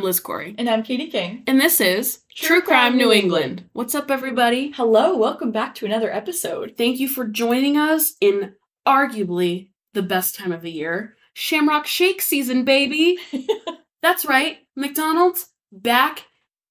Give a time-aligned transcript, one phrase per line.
[0.00, 0.54] I'm Liz Corey.
[0.56, 1.42] And I'm Katie King.
[1.46, 3.68] And this is True, Crime New England.
[3.74, 4.70] What's up, everybody?
[4.70, 6.72] Hello, welcome back to another episode.
[6.78, 8.54] Thank you for joining us in
[8.88, 13.18] arguably the best time of the year Shamrock Shake season, baby.
[14.02, 16.24] That's right, McDonald's back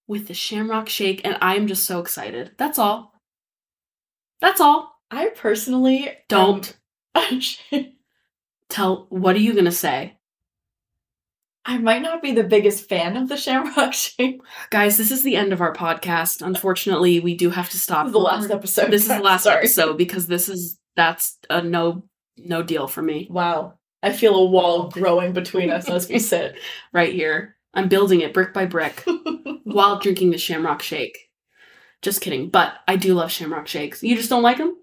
[0.08, 2.54] with the Shamrock Shake, and I'm just so excited.
[2.58, 3.14] That's all.
[4.42, 5.00] That's all.
[5.12, 6.76] I personally Don't
[7.14, 7.42] um,
[8.70, 9.06] tell.
[9.10, 10.18] What are you gonna say?
[11.70, 14.42] I might not be the biggest fan of the Shamrock Shake.
[14.72, 16.42] Guys, this is the end of our podcast.
[16.42, 18.06] Unfortunately, we do have to stop.
[18.06, 18.90] This is the last episode.
[18.92, 19.58] This is the last Sorry.
[19.60, 22.06] episode because this is that's a no
[22.38, 23.76] no deal for me Wow.
[24.02, 26.56] I feel a wall growing between us as we sit.
[26.92, 27.56] right here.
[27.76, 29.04] I'm building it brick by brick
[29.64, 31.30] while drinking the Shamrock Shake.
[32.02, 34.02] Just kidding, but I do love Shamrock Shakes.
[34.02, 34.76] You just don't like them?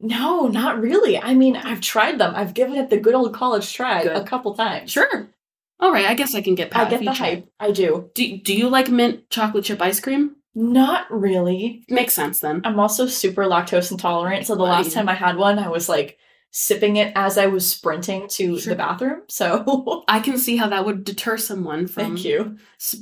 [0.00, 1.16] no, not really.
[1.16, 2.34] I mean, I've tried them.
[2.36, 4.14] I've given it the good old college try Good.
[4.16, 4.90] a couple times.
[4.90, 5.30] Sure.
[5.78, 6.86] All right, I guess I can get past.
[6.86, 7.48] I get the hype.
[7.60, 8.10] I do.
[8.14, 10.36] Do Do you like mint chocolate chip ice cream?
[10.54, 11.84] Not really.
[11.90, 12.62] Makes sense then.
[12.64, 16.16] I'm also super lactose intolerant, so the last time I had one, I was like
[16.50, 18.72] sipping it as I was sprinting to Sure.
[18.72, 19.22] the bathroom.
[19.28, 22.04] So I can see how that would deter someone from.
[22.04, 22.56] thank you.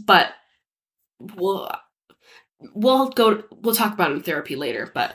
[0.05, 0.33] But
[1.37, 1.71] we'll
[2.75, 3.45] we'll go.
[3.53, 4.91] We'll talk about it in therapy later.
[4.93, 5.15] But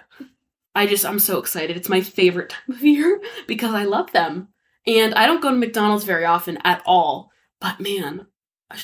[0.74, 1.76] I just I'm so excited.
[1.76, 4.48] It's my favorite time of year because I love them,
[4.88, 7.32] and I don't go to McDonald's very often at all.
[7.62, 8.28] But man,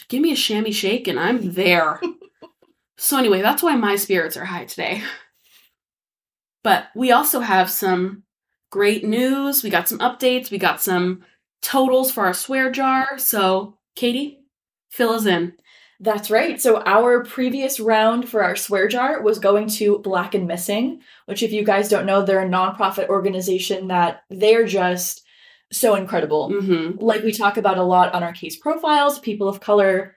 [0.10, 2.02] give me a chamois shake and I'm there.
[2.98, 5.04] so anyway, that's why my spirits are high today.
[6.64, 8.24] But we also have some
[8.72, 9.64] great news.
[9.64, 10.52] We got some updates.
[10.52, 11.24] We got some
[11.62, 13.18] totals for our swear jar.
[13.18, 14.40] So Katie,
[14.90, 15.54] fill us in.
[16.00, 16.60] That's right.
[16.60, 21.42] So our previous round for our swear jar was going to Black and Missing, which
[21.42, 25.25] if you guys don't know, they're a nonprofit organization that they're just
[25.76, 26.50] so incredible.
[26.50, 27.04] Mm-hmm.
[27.04, 30.16] Like we talk about a lot on our case profiles, people of color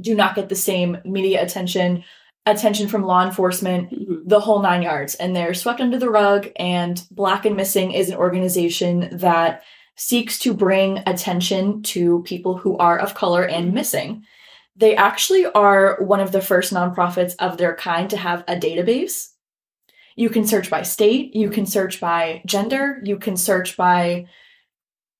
[0.00, 2.04] do not get the same media attention,
[2.46, 4.28] attention from law enforcement, Mm-hmm.
[4.28, 8.08] the whole nine yards and they're swept under the rug and black and missing is
[8.10, 9.62] an organization that
[9.96, 14.24] seeks to bring attention to people who are of color and missing
[14.76, 19.28] they actually are one of the first nonprofits of their kind to have a database
[20.16, 24.26] you can search by state you can search by gender you can search by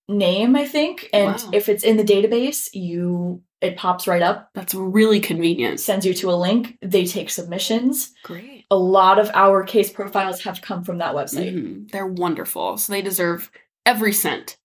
[0.09, 1.50] name i think and Wow.
[1.53, 5.81] if it's in the database you it pops right up That's really convenient.
[5.81, 8.66] sends you to a link they take submissions Great.
[8.70, 11.54] a lot of our case profiles have come from that website.
[11.54, 11.91] Mhm.
[11.91, 12.76] They're wonderful.
[12.76, 13.50] So they deserve
[13.87, 14.59] every cent.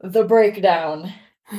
[0.00, 1.12] The breakdown.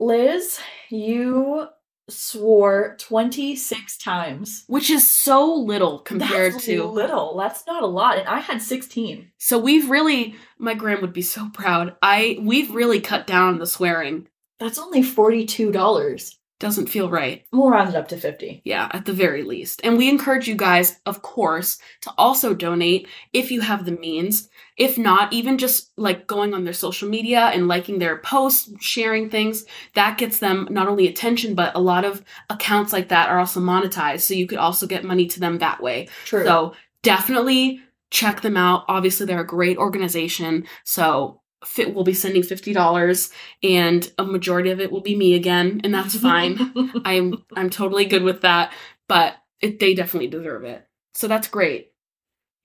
[0.00, 0.58] Liz,
[0.90, 1.66] you
[2.08, 4.64] swore 26 times.
[4.66, 6.84] Which is so little compared That's to.
[6.84, 7.36] little.
[7.36, 8.18] That's not a lot.
[8.18, 9.30] And I had 16.
[9.38, 10.34] So we've really.
[10.58, 11.96] My gram would be so proud.
[12.02, 14.28] I we've really cut down the swearing.
[14.60, 16.34] That's only $42.
[16.60, 17.44] Doesn't feel right.
[17.52, 18.62] We'll round it up to 50.
[18.64, 19.80] Yeah, at the very least.
[19.82, 24.48] And we encourage you guys, of course, to also donate if you have the means.
[24.76, 29.30] If not, even just like going on their social media and liking their posts, sharing
[29.30, 29.64] things,
[29.94, 33.60] that gets them not only attention, but a lot of accounts like that are also
[33.60, 34.20] monetized.
[34.20, 36.08] So you could also get money to them that way.
[36.24, 36.44] True.
[36.44, 38.84] So definitely check them out.
[38.88, 40.66] Obviously, they're a great organization.
[40.84, 43.32] So fit will be sending $50
[43.62, 46.72] and a majority of it will be me again, and that's fine.
[47.04, 48.72] I'm I'm totally good with that,
[49.08, 50.86] but it, they definitely deserve it.
[51.14, 51.92] So that's great.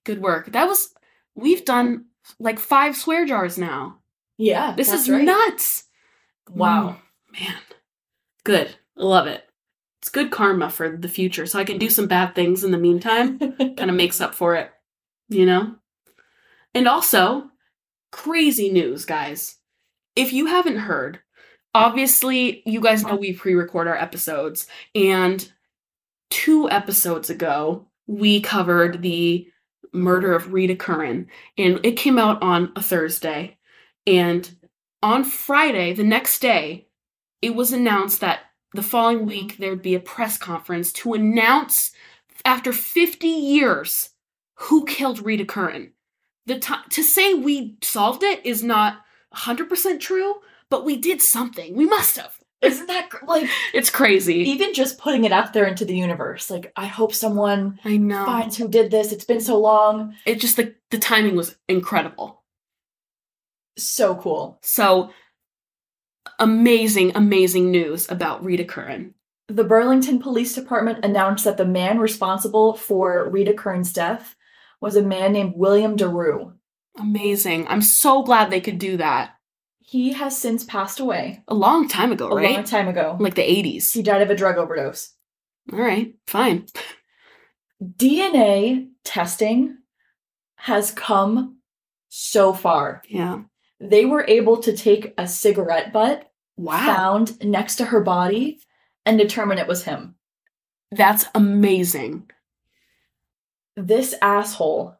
[0.06, 0.52] Good work.
[0.52, 0.94] That was
[1.36, 2.06] we've done
[2.40, 4.00] like five swear jars now.
[4.38, 4.74] yeah.
[4.76, 5.24] This is right.
[5.24, 5.86] nuts.
[6.50, 6.98] Wow.
[7.36, 7.56] Mm, man.
[8.44, 8.76] Good.
[8.96, 9.46] Love it.
[10.02, 12.78] It's good karma for the future, so I can do some bad things in the
[12.78, 13.38] meantime.
[13.58, 14.72] kind of makes up for it,
[15.28, 15.76] you know?
[16.74, 17.49] And also,
[18.12, 19.58] crazy news, guys.
[20.16, 21.20] If you haven't heard,
[21.74, 25.52] obviously, you guys know we pre record our episodes, and
[26.30, 29.48] two episodes ago, we covered the
[29.94, 33.58] murder of Rita Curran, and it came out on a Thursday.
[34.06, 34.50] And
[35.02, 36.88] on Friday, the next day,
[37.42, 38.42] it was announced that
[38.74, 41.92] the following week there'd be a press conference to announce
[42.46, 44.10] after 50 years
[44.56, 45.94] who killed Rita Curran.
[46.46, 49.02] The ti to say we solved it is not
[49.36, 50.36] 100% true,
[50.70, 51.76] but we did something.
[51.76, 52.36] We must have.
[52.62, 54.36] Isn't that cr- like It's crazy.
[54.50, 56.50] even just putting it out there into the universe?
[56.50, 58.26] Like, I hope someone I know.
[58.26, 59.12] finds who did this.
[59.14, 60.16] It's been so long.
[60.26, 62.44] It just the the timing was incredible.
[63.78, 64.60] So cool.
[64.62, 65.12] So
[66.38, 69.14] amazing, amazing news about Rita Curran.
[69.48, 74.36] The Burlington Police Department announced that the man responsible for Rita Curran's death
[74.82, 76.54] was a man named William DeRoos.
[76.98, 77.68] Amazing.
[77.68, 79.32] I'm so glad they could do that.
[79.80, 82.54] He has since passed away A long time ago, a right?
[82.56, 83.18] long time ago.
[83.20, 83.92] like the 80s.
[83.94, 85.14] He died of a drug overdose.
[85.74, 86.66] All right, fine.
[87.82, 89.78] DNA testing
[90.58, 91.58] has come
[92.10, 93.02] so far.
[93.08, 93.42] Yeah.
[93.80, 96.26] They were able to take a cigarette butt
[96.58, 96.78] Wow.
[96.86, 98.60] found next to her body
[99.06, 100.16] and determine it was him.
[100.92, 102.30] That's amazing.
[103.80, 104.96] This asshole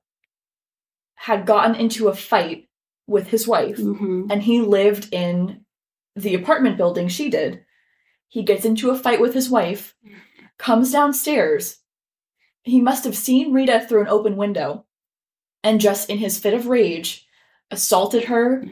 [1.16, 2.70] had gotten into a fight
[3.08, 5.66] with his wife hmm and he lived in
[6.16, 7.66] the apartment building she did.
[8.30, 9.96] He gets into a fight with his wife,
[10.58, 11.78] comes downstairs.
[12.64, 14.86] He must have seen Rita through an open window
[15.64, 17.28] and just in his fit of rage
[17.72, 18.64] assaulted her,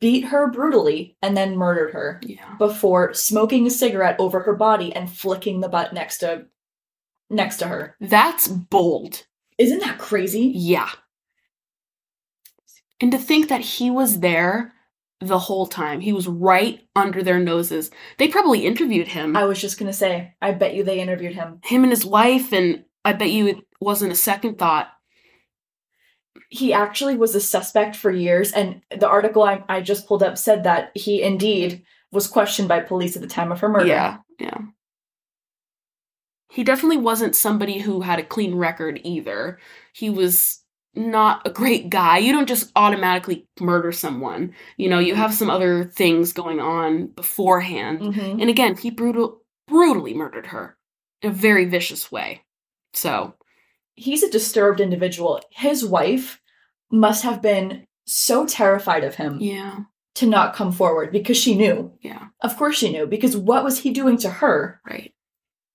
[0.00, 2.54] beat her brutally, and then murdered her Yeah.
[2.58, 6.46] before smoking a cigarette over her body and flicking the butt next to
[7.30, 7.96] next to her.
[8.00, 9.24] That's bold.
[9.58, 10.52] Isn't that crazy?
[10.54, 10.88] Yeah.
[13.00, 14.72] And to think that he was there
[15.20, 16.00] the whole time.
[16.00, 17.90] He was right under their noses.
[18.18, 19.36] They probably interviewed him.
[19.36, 21.58] I was just going to say, I bet you they interviewed him.
[21.64, 24.88] him and his wife, and I bet you it wasn't a second thought.
[26.50, 30.38] he actually was a suspect for years and the article I, I just pulled up
[30.38, 34.18] said that he indeed was questioned by police at the time of her murder Yeah,
[34.38, 34.58] yeah.
[36.50, 39.58] He definitely wasn't somebody who had a clean record either.
[39.92, 40.62] He was
[40.94, 42.18] not a great guy.
[42.18, 44.54] You don't just automatically murder someone.
[44.76, 48.00] You know, you have some other things going on beforehand.
[48.00, 48.40] Mhm.
[48.40, 50.78] And again, he brutal brutally murdered her
[51.22, 52.42] in a very vicious way.
[52.94, 53.34] So,
[53.98, 56.40] he's a disturbed individual his wife
[56.90, 59.80] must have been so terrified of him yeah,
[60.14, 63.80] to not come forward because she knew yeah, of course she knew because what was
[63.80, 65.12] he doing to her right.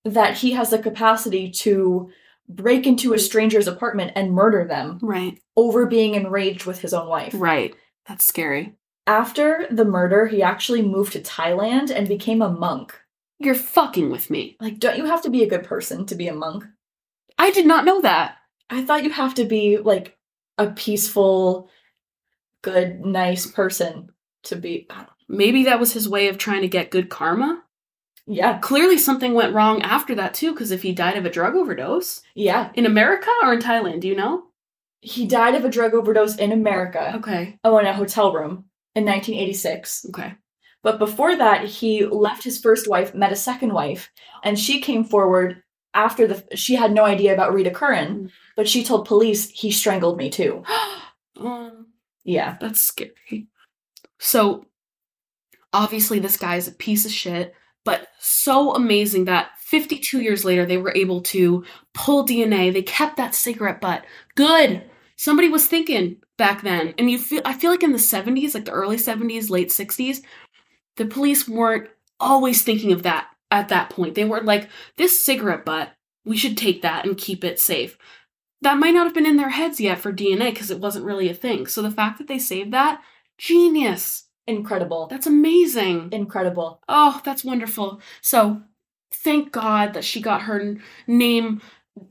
[0.06, 2.10] That he has the capacity to
[2.50, 5.40] break into a stranger's apartment and murder them Right.
[5.56, 7.76] over being enraged with his own wife Right.
[8.08, 8.76] That's scary.
[9.08, 13.00] after the murder he actually moved to thailand and became a monk
[13.40, 14.56] You're fucking with me.
[14.62, 16.64] Like, don't you have to be a good person to be a monk?
[17.38, 18.38] I did not know that.
[18.70, 20.18] I thought you have to be like
[20.58, 21.70] a peaceful,
[22.62, 24.12] good, nice person
[24.44, 24.86] to be.
[24.90, 27.63] I don't- Maybe that was his way of trying to get good karma.
[28.26, 31.56] Yeah, Clearly, something went wrong after that, too, because if he died of a drug
[31.56, 32.72] overdose yeah.
[32.74, 34.44] in America or in Thailand, do you know?
[35.02, 37.14] He died of a drug overdose in America.
[37.18, 37.60] Okay.
[37.66, 38.66] Oh, in a hotel room
[38.96, 40.06] in 1986.
[40.10, 40.36] Okay.
[40.84, 44.10] But before that, he left his first wife, met a second wife,
[44.44, 46.44] and she came forward after the.
[46.56, 50.64] She had no idea about Rita Curran, but she told police he strangled me too.
[51.36, 51.88] Um,
[52.24, 52.58] Yeah.
[52.62, 53.48] That's scary.
[54.20, 54.68] So,
[55.74, 60.66] obviously, this guy is a piece of shit, but so amazing that 52 years later,
[60.66, 61.64] they were able to
[61.94, 62.72] pull DNA.
[62.72, 64.06] They kept that cigarette butt.
[64.36, 64.84] Good.
[65.16, 66.94] Somebody was thinking back then.
[66.98, 70.22] And you feel, I feel like in the 70s, like the early 70s, late 60s,
[70.96, 71.90] the police weren't
[72.20, 74.16] always thinking of that at that point.
[74.16, 75.94] They weren't like, this cigarette butt,
[76.26, 77.98] we should take that and keep it safe
[78.64, 81.30] that might not have been in their heads yet for DNA because it wasn't really
[81.30, 81.68] a thing.
[81.68, 83.02] So the fact that they saved that,
[83.38, 84.23] genius.
[84.48, 85.08] Incredible.
[85.08, 86.10] That's amazing.
[86.12, 86.82] Incredible.
[86.90, 88.02] Oh, that's wonderful.
[88.22, 88.62] So
[89.12, 90.76] thank God that she got her
[91.08, 91.62] name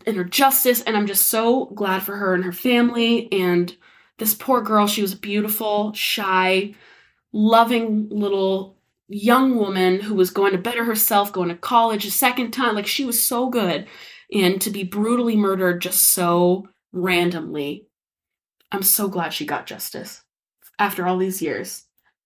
[0.06, 0.80] and her justice.
[0.82, 3.30] And I'm just so glad for her and her family.
[3.32, 3.76] And
[4.18, 6.74] this poor girl, she was beautiful, shy,
[7.32, 12.52] loving little young woman who was going to better herself, going to college a second
[12.52, 12.74] time.
[12.74, 13.86] Like she was so good.
[14.32, 17.88] And to be brutally murdered just so randomly,
[18.70, 20.22] I'm so glad she got justice
[20.78, 21.84] after all these years.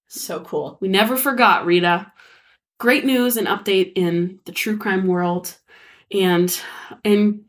[0.08, 0.78] So cool.
[0.80, 2.12] We never forgot, Rita.
[2.78, 5.56] Great news and update in the true crime world.
[6.12, 6.56] And
[7.04, 7.44] in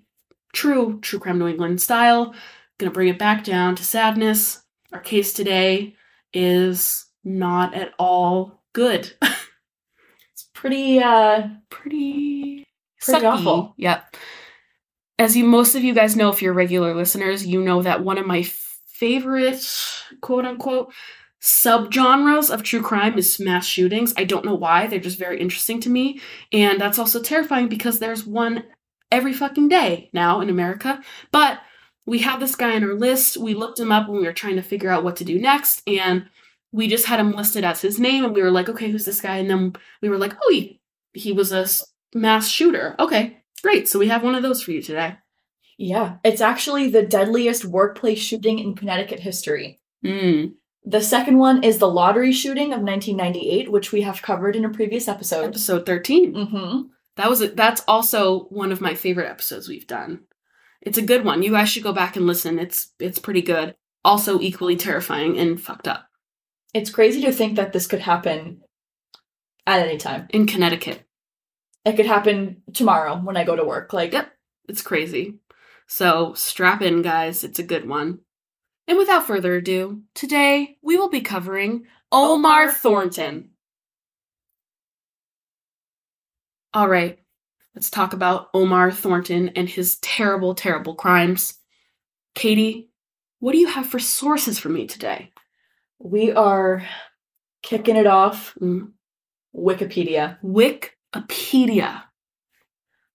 [0.53, 2.33] true true crime New England style,
[2.77, 4.61] gonna bring it back down to sadness.
[4.93, 5.95] Our case today
[6.33, 9.11] is not at all good.
[10.33, 12.63] It's pretty uh pretty
[13.01, 13.25] Pretty sucky.
[13.25, 13.73] awful.
[13.77, 14.15] Yep.
[15.19, 18.17] As you most of you guys know, if you're regular listeners, you know that one
[18.17, 19.63] of my favorite
[20.21, 20.93] quote unquote
[21.47, 24.13] subgenres of true crime is mass shootings.
[24.17, 26.19] I don't know why, they're just very interesting to me.
[26.51, 28.65] And that's also terrifying because there's one
[29.11, 31.01] every fucking day now in America.
[31.31, 31.59] But
[32.05, 33.37] we have this guy on our list.
[33.37, 35.83] We looked him up when we were trying to figure out what to do next.
[35.87, 36.27] And
[36.73, 38.25] we just had him listed as his name.
[38.25, 39.37] And we were like, okay, who's this guy?
[39.37, 40.81] And then we were like, oh, he,
[41.13, 41.65] he was a
[42.13, 42.93] mass shooter.
[42.99, 43.87] Okay, great.
[43.87, 45.15] So we have one of those for you today.
[45.77, 46.17] yeah.
[46.25, 49.79] It's actually the deadliest workplace shooting in Connecticut history.
[50.03, 50.55] Mm.
[50.89, 54.69] The second one is the lottery shooting of 1998, which we have covered in a
[54.69, 55.47] previous episode.
[55.49, 56.33] Episode 13.
[56.33, 56.81] Mm-hmm.
[57.17, 60.21] That was that's also one of my favorite episodes we've done.
[60.81, 61.43] It's a good one.
[61.43, 62.57] You guys should go back and listen.
[62.57, 63.75] It's it's pretty good.
[64.05, 66.07] Also equally terrifying and fucked up.
[66.73, 68.61] It's crazy to think that this could happen
[69.65, 70.27] at any time.
[70.29, 71.03] In Connecticut.
[71.83, 73.91] It could happen tomorrow when I go to work.
[73.91, 74.31] Like, Yep.
[74.69, 75.39] It's crazy.
[75.85, 77.43] So strap in, guys.
[77.43, 78.19] It's a good one.
[78.87, 83.49] And without further ado, today we will be covering Omar, Thornton.
[86.73, 87.19] All right,
[87.75, 91.55] let's talk about Omar Thornton and his terrible, terrible crimes.
[92.35, 92.89] Katie,
[93.39, 95.31] what do you have for sources for me today?
[95.99, 96.85] we are
[97.63, 98.55] kicking it off.
[98.61, 98.91] Mm.
[99.55, 100.37] Wikipedia.
[100.43, 102.03] Wikipedia.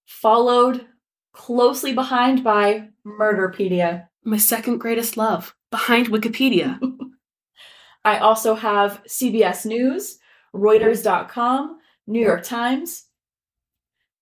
[0.07, 0.87] Followed
[1.33, 4.09] closely behind by Murderpedia.
[4.25, 6.79] My second greatest love, behind Wikipedia.
[8.05, 10.19] I also have CBS News,
[10.55, 13.07] Reuters.com, New York Times,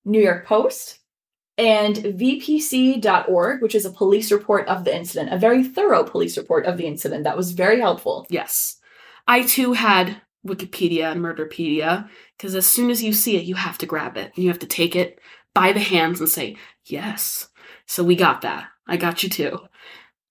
[0.06, 1.00] New York Post,
[1.58, 6.64] and VPC.org, which is a police report of the incident, a very thorough police report
[6.64, 8.26] of the incident that was very helpful.
[8.30, 8.76] Yes.
[9.28, 13.76] I too had Wikipedia and Murderpedia because as soon as you see it, you have
[13.78, 14.32] to grab it.
[14.36, 15.20] You have to take it
[15.54, 17.48] by the hands and say, yes.
[17.86, 18.68] So we got that.
[18.86, 19.58] I got you too.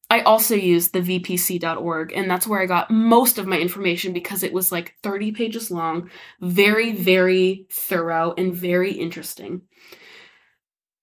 [0.09, 4.41] I also used the vpc.org, and that's where I got most of my information because
[4.41, 6.09] it was like 30 pages long,
[6.41, 9.61] very, very thorough, and very interesting.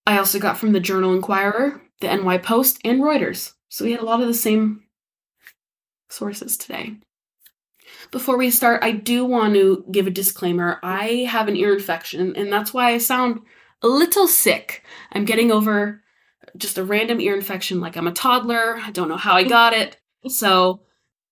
[0.05, 3.53] I also got from the Journal Inquirer, the NY Post, and Reuters.
[3.69, 4.83] So we had a lot of the same
[6.09, 6.97] sources today.
[8.11, 10.79] Before we start, I do want to give a disclaimer.
[10.83, 13.41] I have an ear infection, and that's why I sound
[13.81, 14.83] a little sick.
[15.13, 16.01] I'm getting over
[16.55, 18.77] just a random ear infection like I'm a toddler.
[18.77, 19.97] I don't know how I got it.
[20.29, 20.81] So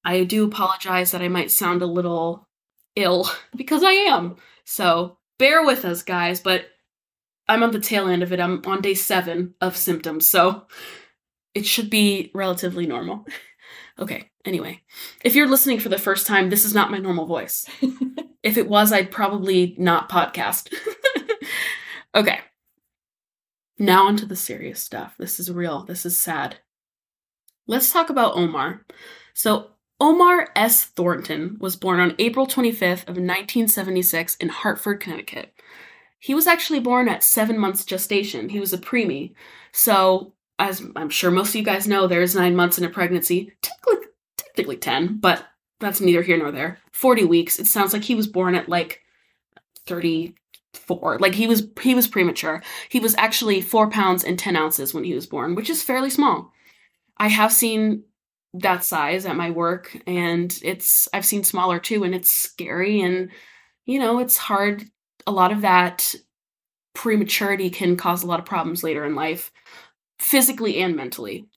[0.06, 2.48] I do apologize that I might sound a little
[2.96, 4.38] ill because I am.
[4.64, 6.68] So bear with us, guys, but
[7.50, 8.40] I'm on the tail end of it.
[8.40, 10.68] I'm on day seven of symptoms, so
[11.54, 13.26] it should be relatively normal.
[14.00, 14.82] okay, anyway,
[15.24, 17.68] if you're listening for the first time, this is not my normal voice.
[18.44, 20.74] if it was, I'd probably not podcast.
[22.16, 22.40] okay.
[23.78, 25.16] Now onto the serious stuff.
[25.18, 25.84] This is real.
[25.84, 26.58] This is sad.
[27.68, 28.86] Let's talk about Omar.
[29.34, 30.84] So, Omar S.
[30.84, 35.54] Thornton was born on April 25th of 1976 in Hartford, Connecticut.
[36.20, 38.50] He was actually born at 7 months gestation.
[38.50, 39.34] He was a preemie.
[39.72, 43.54] So, as I'm sure most of you guys know, there's 9 months in a pregnancy.
[43.62, 44.06] Technically
[44.56, 45.46] technically 10, but
[45.80, 46.80] that's neither here nor there.
[46.94, 47.60] 40 weeks.
[47.60, 49.02] It sounds like he was born at like
[50.76, 51.20] 34.
[51.20, 52.62] Like he was he was premature.
[52.90, 56.10] He was actually 4 pounds and 10 ounces when he was born, which is fairly
[56.10, 56.52] small.
[57.18, 58.04] I have seen
[58.54, 63.30] that size at my work and it's I've seen smaller too and it's scary and
[63.86, 64.84] you know, it's hard
[65.28, 66.14] a lot of that
[66.94, 69.52] prematurity can cause a lot of problems later in life,
[70.20, 71.48] physically and mentally.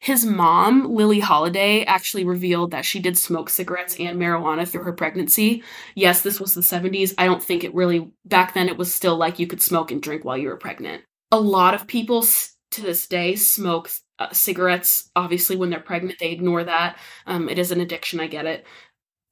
[0.00, 4.92] His mom, Lily Holiday, actually revealed that she did smoke cigarettes and marijuana through her
[4.92, 5.62] pregnancy.
[5.94, 7.14] Yes, this was the 70s.
[7.18, 10.00] I don't think it really, back then, it was still like you could smoke and
[10.00, 11.02] drink while you were pregnant.
[11.32, 12.24] A lot of people
[12.70, 15.10] to this day smoke uh, cigarettes.
[15.16, 16.98] Obviously, when they're pregnant, they ignore that.
[17.26, 18.66] Um, it is an addiction, I get it.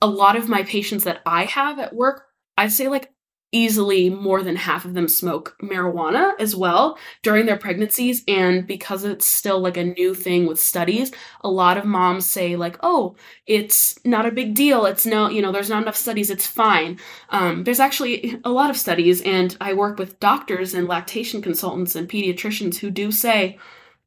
[0.01, 3.13] A lot of my patients that I have at work, I'd say like
[3.53, 8.23] easily more than half of them smoke marijuana as well during their pregnancies.
[8.29, 11.13] And because it's still like a new thing with studies
[11.43, 14.87] a lot of moms say like oh it's not a big deal.
[14.87, 16.31] It's no you know there's not enough studies.
[16.31, 16.99] It's fine.
[17.31, 21.95] Um, there's actually a lot of studies and i work with doctors and lactation consultants
[21.95, 23.59] and pediatricians who do say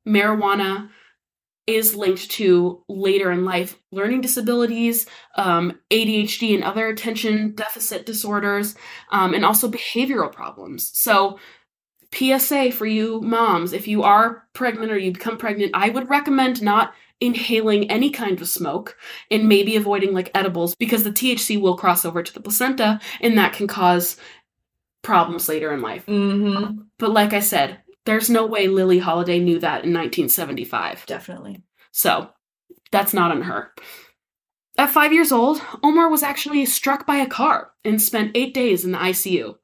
[0.08, 0.89] marijuana
[1.76, 8.76] is linked to later in life learning disabilities, um, ADHD, and other attention deficit disorders,
[9.12, 10.92] um, and also behavioral problems.
[10.94, 11.40] So,
[12.14, 16.62] PSA for you moms if you are pregnant or you become pregnant, I would recommend
[16.62, 18.98] not inhaling any kind of smoke
[19.30, 23.38] and maybe avoiding like edibles because the THC will cross over to the placenta and
[23.38, 24.18] that can cause
[25.02, 26.06] problems later in life.
[26.06, 26.82] Mm-hmm.
[26.98, 31.06] But like I said, there's no way Lily Holiday knew that in 1975.
[31.06, 31.62] Definitely.
[31.92, 32.30] So
[32.92, 33.72] that's not on her.
[34.80, 38.84] At five years old, Omar was actually struck by a car and spent eight days
[38.84, 39.58] in the ICU.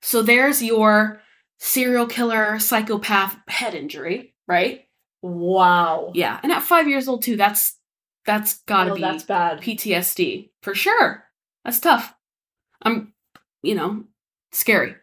[0.00, 1.20] So there's your
[1.58, 4.86] serial killer, psychopath head injury, right?
[5.20, 6.12] Wow.
[6.14, 7.76] Yeah, and at five years old too, that's
[8.24, 9.60] that's gotta Oh, be that's bad.
[9.60, 11.24] PTSD for sure.
[11.64, 12.14] That's tough.
[12.80, 13.12] I'm,
[13.62, 14.04] you know,
[14.52, 14.94] scary.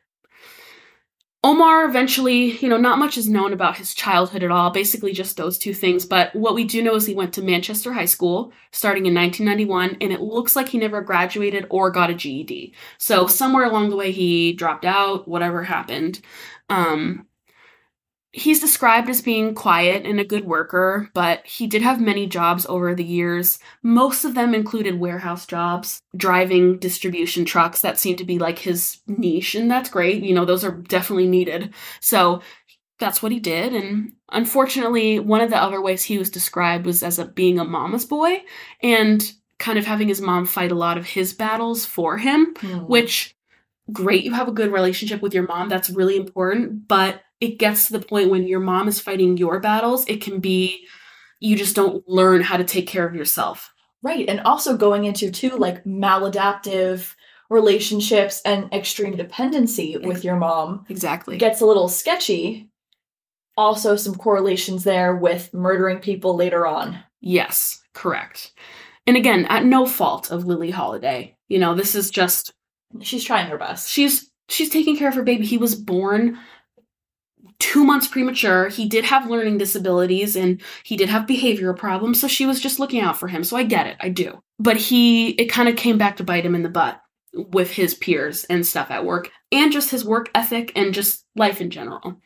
[1.46, 5.38] Omar eventually, you know, not much is known about his childhood at all, basically just
[5.38, 6.04] those two things.
[6.04, 9.98] But what we do know is he went to Manchester High School starting in 1991,
[10.02, 12.74] and it looks like he never graduated or got a GED.
[12.98, 16.20] So somewhere along the way, he dropped out, whatever happened.
[16.68, 17.28] Um,
[18.38, 22.66] He's described as being quiet and a good worker, but he did have many jobs
[22.66, 23.60] over the years.
[23.82, 27.80] Most of them included warehouse jobs, driving distribution trucks.
[27.80, 30.22] That seemed to be like his niche, and that's great.
[30.22, 31.74] You know, those are definitely needed.
[32.02, 32.42] So
[33.00, 33.74] that's what he did.
[33.74, 37.64] And unfortunately, one of the other ways he was described was as a being a
[37.66, 38.44] mama's boy
[38.82, 42.80] and kind of having his mom fight a lot of his battles for him, Hmm.
[42.80, 43.35] which
[43.92, 47.88] great you have a good relationship with your mom that's really important but it gets
[47.88, 50.88] to the point when your mom is fighting your battles it can be
[51.40, 53.72] you just don't learn how to take care of yourself
[54.06, 54.30] Right.
[54.30, 57.16] And also going into too like maladaptive
[57.50, 62.70] relationships and extreme dependency with your mom exactly gets a little sketchy.
[63.58, 67.00] Also, some correlations there with murdering people later on.
[67.20, 68.52] yes correct
[69.08, 72.54] and again at no fault of lily holiday you know this is just
[73.02, 73.90] She's trying her best.
[73.90, 75.46] she's she's taking care of her baby.
[75.46, 76.40] He was born
[77.60, 78.70] two months premature.
[78.70, 82.80] He did have learning disabilities and he did have behavioral problems so she was just
[82.80, 83.44] looking out for him.
[83.44, 83.98] So i get it.
[84.00, 84.42] I do.
[84.60, 87.02] But he it kind of came back to bite him in the butt
[87.34, 91.62] with his peers and stuff at work and just his work ethic and just life
[91.62, 92.18] in general.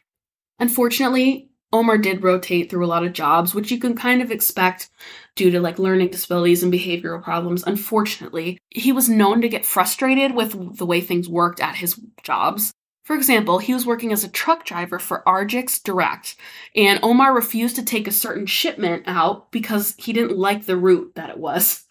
[0.60, 4.90] Unfortunately omar did rotate through a lot of jobs which you can kind of expect
[5.40, 10.36] due to like learning disabilities and behavioral problems unfortunately he was known to get frustrated
[10.36, 12.74] with the way things worked at his jobs
[13.10, 16.36] for example, he was working as a truck driver for Argix Direct,
[16.76, 21.14] and Omar refused to take a certain shipment out because he didn't like the route
[21.16, 21.86] that it was.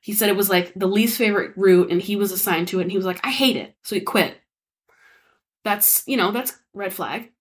[0.00, 2.82] He said it was like the least favorite route, and he was assigned to it,
[2.82, 3.74] and he was like, I hate it.
[3.82, 4.38] So he quit.
[5.64, 7.32] That's, you know, that's red flag.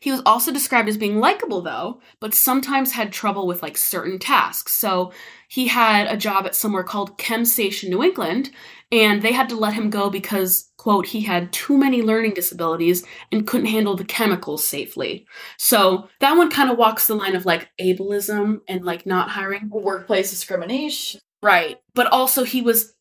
[0.00, 4.18] He was also described as being likable, though, but sometimes had trouble with like certain
[4.18, 4.72] tasks.
[4.72, 5.12] So
[5.48, 8.50] he had a job at somewhere called Chem Station New England,
[8.92, 13.04] and they had to let him go because, quote, he had too many learning disabilities
[13.32, 15.26] and couldn't handle the chemicals safely.
[15.58, 19.68] So that one kind of walks the line of like ableism and like not hiring.
[19.70, 21.20] Workplace discrimination.
[21.42, 21.78] Right.
[21.94, 22.94] But also, he was,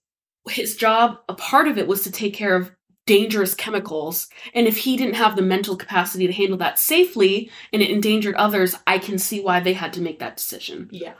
[0.50, 2.72] his job, a part of it was to take care of
[3.06, 4.28] dangerous chemicals.
[4.54, 8.36] And if he didn't have the mental capacity to handle that safely and it endangered
[8.36, 10.90] others, I can see why they had to make that decision.
[10.92, 11.14] Yeah.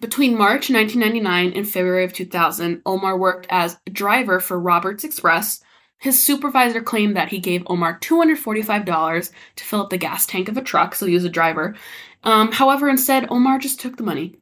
[0.00, 5.62] Between March 1999 and February of 2000, Omar worked as a driver for Roberts Express.
[5.98, 10.56] His supervisor claimed that he gave Omar $245 to fill up the gas tank of
[10.56, 11.74] a truck, so he was a driver.
[12.22, 14.36] Um, however, instead, Omar just took the money.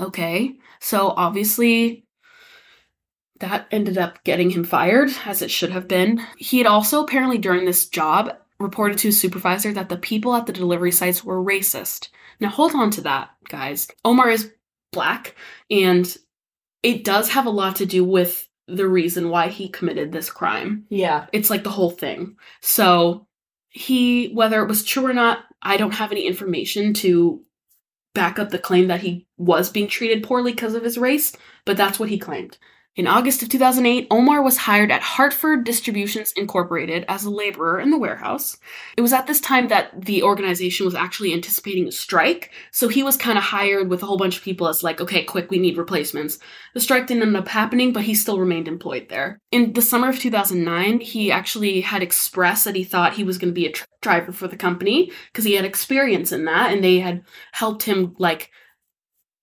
[0.00, 2.04] Okay, so obviously
[3.40, 6.24] that ended up getting him fired, as it should have been.
[6.38, 10.46] He had also, apparently, during this job, reported to his supervisor that the people at
[10.46, 12.08] the delivery sites were racist.
[12.38, 13.88] Now, hold on to that, guys.
[14.04, 14.52] Omar is
[14.92, 15.34] black,
[15.70, 16.16] and
[16.82, 20.84] it does have a lot to do with the reason why he committed this crime.
[20.88, 21.26] Yeah.
[21.32, 22.36] It's like the whole thing.
[22.60, 23.26] So,
[23.70, 27.42] he, whether it was true or not, I don't have any information to
[28.14, 31.76] back up the claim that he was being treated poorly because of his race, but
[31.76, 32.58] that's what he claimed.
[32.96, 37.92] In August of 2008, Omar was hired at Hartford Distributions Incorporated as a laborer in
[37.92, 38.56] the warehouse.
[38.96, 43.04] It was at this time that the organization was actually anticipating a strike, so he
[43.04, 45.60] was kind of hired with a whole bunch of people as like, okay, quick, we
[45.60, 46.40] need replacements.
[46.74, 49.38] The strike didn't end up happening, but he still remained employed there.
[49.52, 53.52] In the summer of 2009, he actually had expressed that he thought he was going
[53.52, 56.82] to be a tr- driver for the company because he had experience in that and
[56.82, 57.22] they had
[57.52, 58.50] helped him like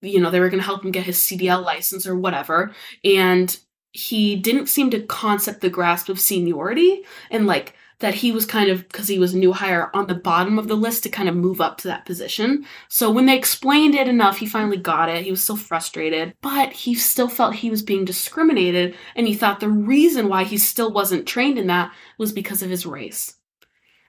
[0.02, 2.74] you know, they were going to help him get his CDL license or whatever.
[3.04, 3.58] And
[3.92, 8.70] he didn't seem to concept the grasp of seniority and like that he was kind
[8.70, 11.28] of, because he was a new hire, on the bottom of the list to kind
[11.28, 12.64] of move up to that position.
[12.90, 15.24] So when they explained it enough, he finally got it.
[15.24, 18.96] He was still frustrated, but he still felt he was being discriminated.
[19.16, 22.70] And he thought the reason why he still wasn't trained in that was because of
[22.70, 23.34] his race.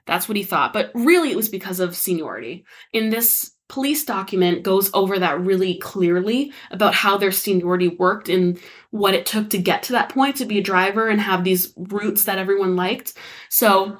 [0.05, 0.71] That's what he thought.
[0.71, 2.65] But really, it was because of seniority.
[2.93, 8.59] In this police document goes over that really clearly about how their seniority worked and
[8.91, 11.73] what it took to get to that point to be a driver and have these
[11.77, 13.13] routes that everyone liked.
[13.49, 13.99] So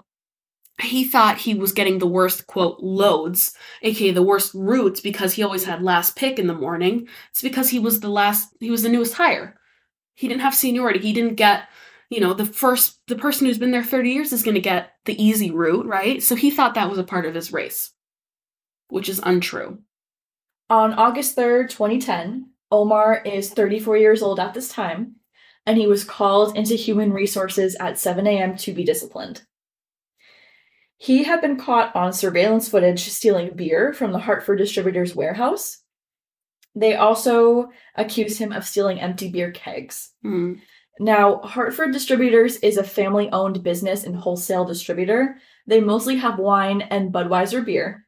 [0.81, 5.43] he thought he was getting the worst quote loads, aka the worst routes, because he
[5.43, 7.07] always had last pick in the morning.
[7.31, 9.59] It's because he was the last he was the newest hire.
[10.15, 10.99] He didn't have seniority.
[10.99, 11.67] He didn't get
[12.09, 14.93] you know, the first, the person who's been there 30 years is going to get
[15.05, 16.21] the easy route, right?
[16.23, 17.91] So he thought that was a part of his race,
[18.89, 19.79] which is untrue.
[20.69, 25.15] On August 3rd, 2010, Omar is 34 years old at this time,
[25.65, 28.55] and he was called into human resources at 7 a.m.
[28.57, 29.43] to be disciplined.
[30.97, 35.81] He had been caught on surveillance footage stealing beer from the Hartford distributor's warehouse.
[36.75, 40.11] They also accuse him of stealing empty beer kegs.
[40.21, 40.55] Hmm.
[40.99, 46.81] Now, Hartford Distributors is a family owned business and wholesale distributor They mostly have wine
[46.81, 48.05] and Budweiser beer.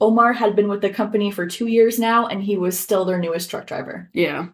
[0.00, 3.18] Omar had been with the company for two years now, and he was still their
[3.18, 4.08] newest truck driver.
[4.12, 4.48] Yeah.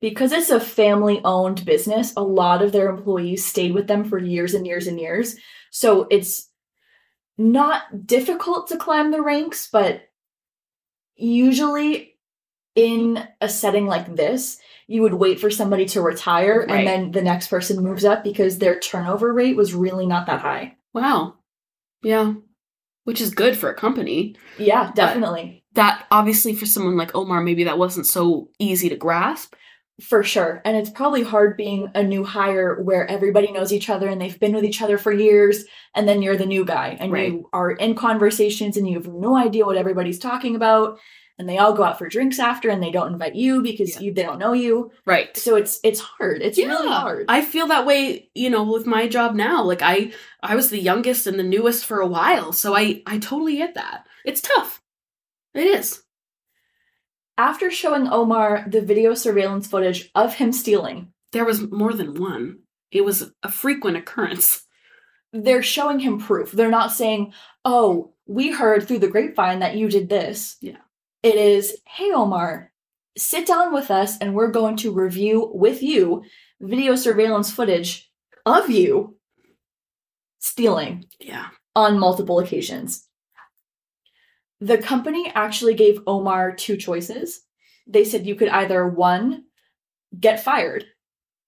[0.00, 4.18] Because it's a family owned business, a lot of their employees stayed with them for
[4.18, 5.36] years and years and years.
[5.70, 6.48] So it's
[7.38, 10.02] not difficult to climb the ranks, but
[11.16, 12.16] usually
[12.74, 16.70] in a setting like this, you would wait for somebody to retire Right.
[16.70, 20.40] and then the next person moves up because their turnover rate was really not that
[20.40, 20.76] high.
[20.94, 21.34] Wow.
[22.02, 22.34] Yeah.
[23.10, 24.36] Which is good for a company.
[24.56, 25.64] Yeah, definitely.
[25.74, 29.54] That obviously for someone like Omar, maybe that wasn't so easy to grasp.
[30.00, 30.62] For sure.
[30.64, 34.38] And it's probably hard being a new hire where everybody knows each other and they've
[34.38, 35.64] been with each other for years,
[35.96, 37.32] and then you're the new guy and Right.
[37.32, 41.00] you are in conversations and you have no idea what everybody's talking about.
[41.40, 44.02] And they all go out for drinks after and they don't invite you because Yeah.
[44.02, 44.92] you, they don't know you.
[45.06, 45.34] Right.
[45.38, 46.42] So it's it's hard.
[46.42, 47.24] It's really hard.
[47.30, 49.62] I feel that way, you know, with my job now.
[49.62, 53.16] Like I I was the youngest and the newest for a while, so I I
[53.18, 54.04] totally get that.
[54.26, 54.82] It's tough.
[55.54, 56.02] It is.
[57.38, 62.58] After showing Omar the video surveillance footage of him stealing, There was more than one.
[62.90, 64.66] It was a frequent occurrence.
[65.32, 66.50] they're showing him proof.
[66.52, 67.32] They're not saying,
[67.64, 70.82] "Oh, we heard through the grapevine that you did this." Yeah.
[71.22, 72.72] It is, "Hey Omar,
[73.16, 76.24] sit down with us and we're going to review with you
[76.60, 78.10] video surveillance footage
[78.46, 79.18] of you
[80.38, 81.50] stealing Yeah.
[81.76, 83.06] on multiple occasions."
[84.60, 87.44] The company actually gave Omar two choices.
[87.86, 89.46] They said you could either one,
[90.18, 90.86] get fired.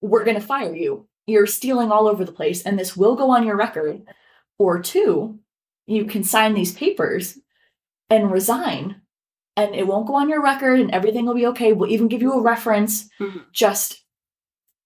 [0.00, 1.08] We're going to fire you.
[1.26, 4.02] You're stealing all over the place, and this will go on your record.
[4.58, 5.40] Or two,
[5.86, 7.38] you can sign these papers
[8.08, 9.01] and resign,
[9.56, 11.72] and it won't go on your record, and everything will be okay.
[11.72, 13.08] We'll even give you a reference.
[13.20, 13.44] Mhm.
[13.52, 14.04] Just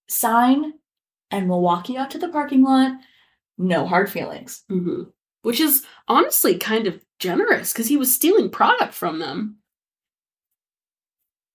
[0.09, 0.75] sign,
[1.31, 2.93] and we'll walk you out to the parking lot.
[3.59, 4.65] No hard feelings.
[4.69, 5.05] hmm
[5.43, 9.59] Which is honestly kind of generous because he was stealing product from them.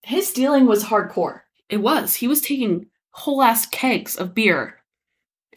[0.04, 1.42] His stealing was hardcore.
[1.70, 2.16] It was.
[2.16, 4.78] He was taking whole ass kegs of beer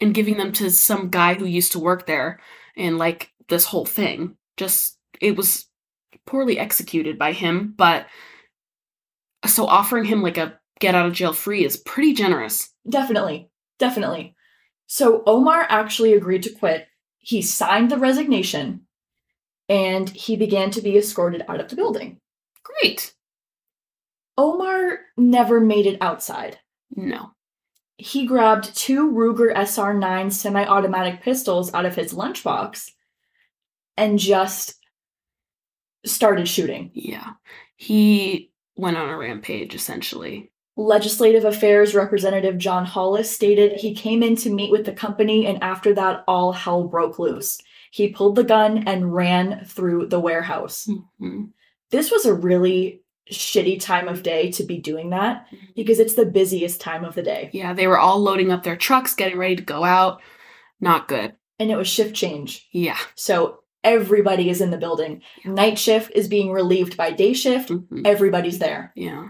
[0.01, 2.39] and giving them to some guy who used to work there
[2.77, 4.37] and like this whole thing.
[4.57, 5.65] Just it was
[6.25, 8.07] poorly executed by him, but
[9.45, 12.69] so offering him like a get out of jail free is pretty generous.
[12.89, 13.49] Definitely.
[13.79, 14.35] Definitely.
[14.87, 16.87] So Omar actually agreed to quit.
[17.19, 18.81] He signed the resignation
[19.67, 22.19] and he began to be escorted out of the building.
[22.63, 23.13] Great.
[24.37, 26.59] Omar never made it outside.
[26.95, 27.31] No.
[27.97, 32.91] He grabbed two Ruger SR 9 semi automatic pistols out of his lunchbox
[33.95, 34.75] and just
[36.05, 36.91] started shooting.
[36.93, 37.31] Yeah.
[37.75, 40.51] He went on a rampage essentially.
[40.77, 45.63] Legislative Affairs Representative John Hollis stated he came in to meet with the company, and
[45.63, 47.59] after that, all hell broke loose.
[47.91, 50.89] He pulled the gun and ran through the warehouse.
[51.21, 51.51] Mhm.
[51.91, 56.25] This was a really shitty time of day to be doing that because it's the
[56.25, 57.49] busiest time of the day.
[57.53, 60.21] Yeah, they were all loading up their trucks, getting ready to go out.
[60.81, 61.33] Not good.
[61.57, 62.67] And it was shift change.
[62.71, 62.97] Yeah.
[63.15, 65.21] So everybody is in the building.
[65.45, 67.69] Night shift is being relieved by day shift.
[67.69, 68.05] Mhm.
[68.05, 68.91] Everybody's there.
[68.95, 69.29] Yeah.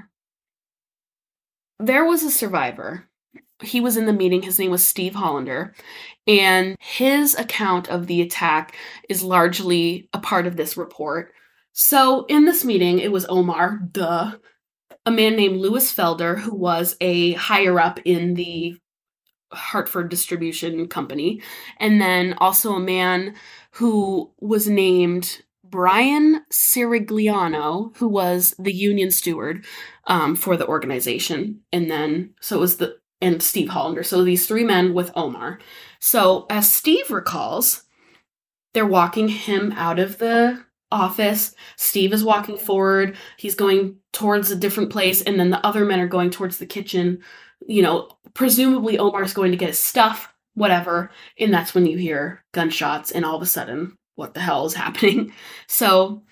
[1.80, 3.08] There was a survivor.
[3.62, 4.42] He was in the meeting.
[4.42, 5.76] His name was Steve Hollander.
[6.28, 8.76] And his account of the attack
[9.10, 11.34] is largely a part of this report.
[11.74, 14.38] So, in this meeting, it was Omar, duh,
[15.06, 18.78] a man named Louis Felder, who was a higher up in the
[19.52, 21.42] Hartford Distribution Company,
[21.80, 23.36] and then also a man
[23.72, 29.66] who was named Bryan Cirigliano, who was the union steward
[30.08, 34.04] um, for the organization, and then so it was the and Steve Hollander.
[34.04, 35.60] So these three men with Omar.
[36.00, 37.84] So as Steve recalls,
[38.74, 41.56] they're walking him out of the office.
[41.76, 43.18] Steve is walking forward.
[43.38, 46.66] He's going towards a different place, and then the other men are going towards the
[46.66, 47.20] kitchen.
[47.68, 51.12] You know, presumably Omar's going to get his stuff, whatever.
[51.40, 54.74] And that's when you hear gunshots, and all of a sudden, what the hell is
[54.76, 55.34] happening?
[55.68, 56.24] So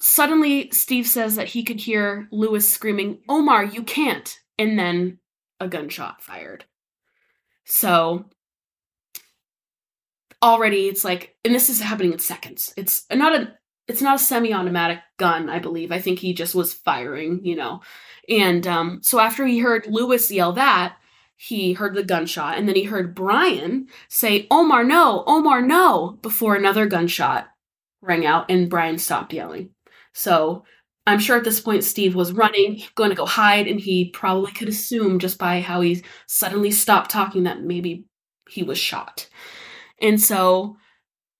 [0.00, 4.38] suddenly, Steve says that he could hear Louis screaming, Omar, you can't.
[4.58, 5.18] And then
[5.58, 6.64] a gunshot fired.
[7.64, 8.26] So
[10.44, 12.72] already it's like and this is happening in seconds.
[12.76, 13.54] It's not a
[13.88, 15.92] it's not a semi-automatic gun, I believe.
[15.92, 17.80] I think he just was firing, you know.
[18.28, 20.96] And um so after he heard Louis yell that,
[21.36, 25.24] he heard the gunshot and then he heard Bryan say, "Omar, no.
[25.26, 27.48] Omar, no." before another gunshot
[28.02, 29.70] rang out and Bryan stopped yelling.
[30.12, 30.64] So
[31.06, 34.52] I'm sure at this point Steve was running, going to go hide, and he probably
[34.52, 38.06] could assume just by how he suddenly stopped talking that maybe
[38.48, 39.28] he was shot.
[40.00, 40.76] And so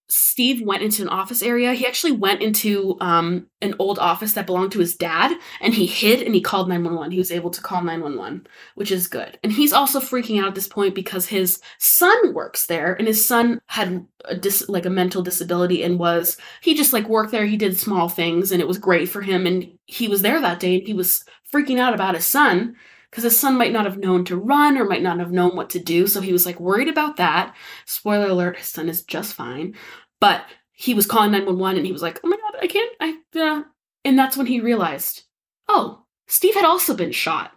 [0.09, 1.73] Steve went into an office area.
[1.73, 5.87] He actually went into um, an old office that belonged to his dad and he
[5.87, 7.11] hid and he called 911.
[7.11, 9.38] He was able to call 911, which is good.
[9.43, 13.25] And he's also freaking out at this point because his son works there and his
[13.25, 17.47] son had a dis- like a mental disability and was he just like worked there,
[17.47, 20.61] he did small things and it was great for him and he was there that
[20.61, 22.77] day and he was freaking out about his son
[23.14, 25.70] because his son might not have known to run or might not have known what
[25.70, 26.09] to do.
[26.09, 27.55] So he was like worried about that.
[27.87, 29.77] Spoiler alert, his son is just fine.
[30.20, 33.18] But he was calling 911 and he was like, oh my God, I can't, I,
[33.38, 33.62] uh.
[34.05, 35.22] And that's when he realized,
[35.68, 37.53] oh, Steve had also been shot.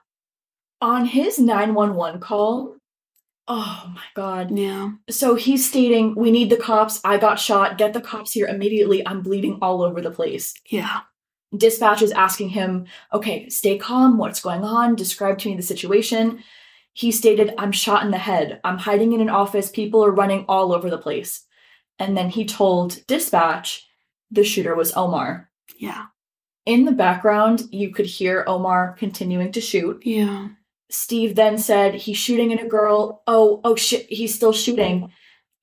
[0.80, 2.76] On his 911 call,
[3.48, 4.56] oh my God.
[4.56, 4.92] Yeah.
[5.10, 7.02] So he's stating, We need the cops.
[7.04, 7.80] I got shot.
[7.80, 9.06] Get the cops here immediately.
[9.08, 10.54] I'm bleeding all over the place.
[10.70, 11.00] Yeah.
[11.56, 14.18] Dispatch is asking him, Okay, stay calm.
[14.18, 14.96] What's going on?
[14.96, 16.44] Describe to me the situation.
[16.94, 18.60] He stated, I'm shot in the head.
[18.64, 19.70] I'm hiding in an office.
[19.70, 21.46] People are running all over the place.
[22.00, 23.88] And then he told dispatch
[24.32, 25.50] the shooter was Omar.
[25.78, 26.06] Yeah.
[26.66, 30.02] In the background, you could hear Omar continuing to shoot.
[30.06, 30.50] Yeah.
[30.90, 33.24] Steve then said, He's shooting at a girl.
[33.28, 35.12] Oh, oh shit, he's still shooting.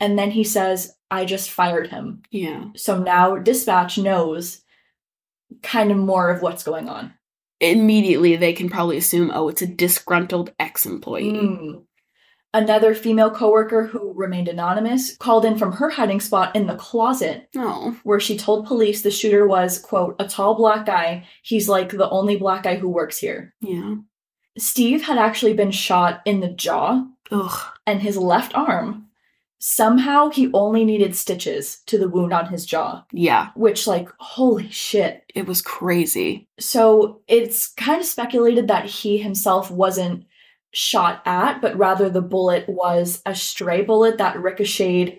[0.00, 2.22] And then he says, I just fired him.
[2.30, 2.66] Yeah.
[2.76, 4.62] So now dispatch knows
[5.62, 7.14] kind of more of what's going on.
[7.60, 11.32] Immediately, they can probably assume, oh, it's a disgruntled ex employee.
[11.32, 11.82] Mm.
[12.52, 17.48] Another female coworker who remained anonymous called in from her hiding spot in the closet
[17.56, 17.96] Oh.
[18.04, 21.26] where she told police the shooter was, quote, a tall black guy.
[21.42, 23.54] He's like the only black guy who works here.
[23.60, 23.96] Yeah.
[24.56, 27.60] Steve had actually been shot in the jaw Ugh.
[27.88, 29.08] and his left arm.
[29.66, 33.48] Somehow he only needed stitches to the wound on his jaw, Yeah.
[33.56, 35.22] which, like, holy shit.
[35.34, 36.46] It was crazy.
[36.60, 40.26] So it's kind of speculated that he himself wasn't
[40.74, 45.18] shot at, but rather the bullet was a stray bullet that ricocheted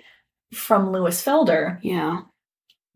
[0.53, 2.19] from Louis Felder Yeah.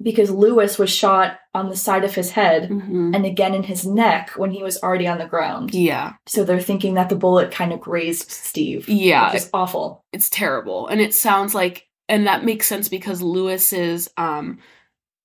[0.01, 3.85] Because Louis was shot on the side of his head hmm and again in his
[3.85, 5.73] neck when he was already on the ground.
[5.73, 6.13] Yeah.
[6.27, 8.87] So they're thinking that the bullet kind of grazed Steve.
[8.87, 9.31] Yeah.
[9.33, 10.05] It's awful.
[10.13, 14.57] it's terrible and it sounds like and that makes sense because louis's um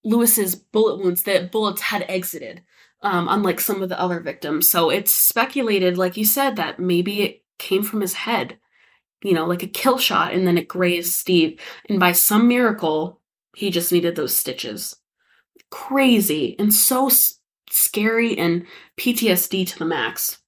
[0.04, 2.62] louis's bullet wounds the bullets had exited
[3.02, 7.22] um unlike some of the other victims so it's speculated like you said that maybe
[7.22, 8.58] it came from his head
[9.22, 11.58] you know like a kill shot and then it grazed steve
[11.88, 13.20] and by some miracle
[13.54, 14.96] he just needed those stitches
[15.70, 17.38] crazy and so s-
[17.70, 20.38] scary and ptsd to the max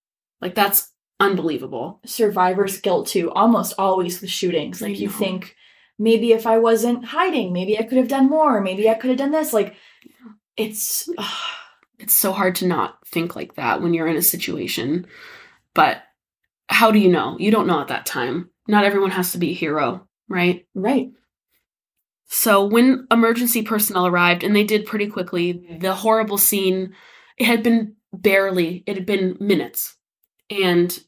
[0.41, 4.81] like that's unbelievable Survivor's guilt too, almost always with shootings.
[4.83, 5.57] Like you think
[5.99, 9.19] maybe if I wasn't hiding, maybe I could have done more, maybe I could have
[9.19, 9.53] done this.
[9.53, 9.75] Like
[10.57, 11.09] it's
[11.99, 15.07] it's so hard to not think like that when you're in a situation.
[15.75, 16.03] But
[16.69, 17.37] how do you know?
[17.39, 18.51] You don't know at that time.
[18.69, 20.67] Not everyone has to be a hero, right?
[20.75, 21.11] right.
[22.27, 26.95] So when emergency personnel arrived, and they did pretty quickly, the horrible scene,
[27.37, 29.97] it had been barely, it had been minutes.
[30.51, 30.99] And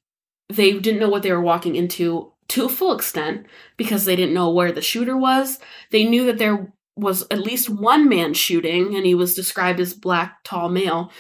[0.49, 4.35] they didn't know what they were walking into to a full extent because they didn't
[4.35, 5.59] know where the shooter was.
[5.91, 9.95] They knew that there was at least one man shooting, and he was described as
[9.95, 11.13] black, tall male.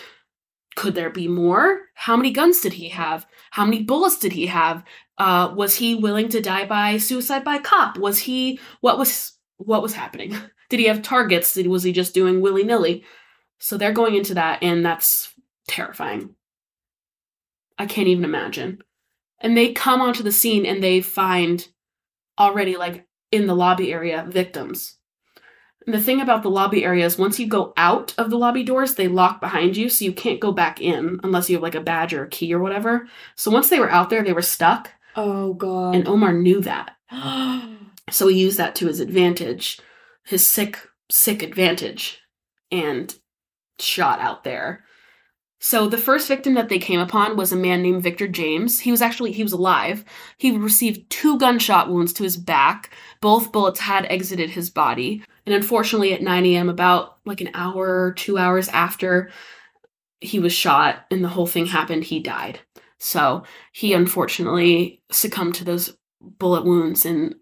[0.76, 1.82] Could there be more?
[1.94, 3.26] How many guns did he have?
[3.50, 4.84] How many bullets did he have?
[5.18, 7.98] Uh, was he willing to die by suicide by cop?
[7.98, 10.34] Was he what was what was happening?
[10.70, 11.54] Did he have targets?
[11.54, 13.04] Did, was he just doing willy nilly?
[13.58, 15.32] So they're going into that, and that's
[15.66, 16.34] terrifying.
[17.78, 18.82] I can't even imagine.
[19.40, 21.66] And they come onto the scene and they find
[22.38, 24.96] already, like in the lobby area, victims.
[25.86, 28.62] And the thing about the lobby area is once you go out of the lobby
[28.62, 31.76] doors, they lock behind you, so you can't go back in unless you have like
[31.76, 33.08] a badge or a key or whatever.
[33.36, 35.94] So once they were out there, they were stuck, Oh god.
[35.94, 36.96] and Omar knew that.
[38.10, 39.80] So he used that to his advantage,
[40.24, 40.78] his sick,
[41.10, 42.20] sick advantage,
[42.70, 43.14] and
[43.78, 44.84] shot out there.
[45.60, 48.78] So the first victim that they came upon was a man named Victor James.
[48.80, 50.04] He was actually he was alive.
[50.36, 52.90] He received two gunshot wounds to his back.
[53.20, 55.24] Both bullets had exited his body.
[55.46, 59.30] And unfortunately at 9 a.m., about like an hour two hours after
[60.20, 62.60] he was shot and the whole thing happened, he died.
[62.98, 63.42] So
[63.72, 67.34] he unfortunately succumbed to those bullet wounds and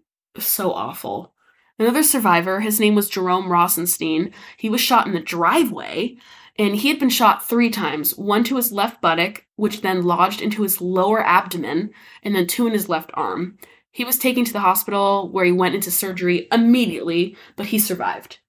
[0.45, 1.33] so awful.
[1.79, 4.33] Another survivor, his name was Jerome Rosenstein.
[4.57, 6.17] He was shot in the driveway,
[6.57, 10.41] and he had been shot three times one to his left buttock, which then lodged
[10.41, 11.91] into his lower abdomen,
[12.23, 13.57] and then two in his left arm.
[13.91, 18.39] He was taken to the hospital where he went into surgery immediately, but he survived.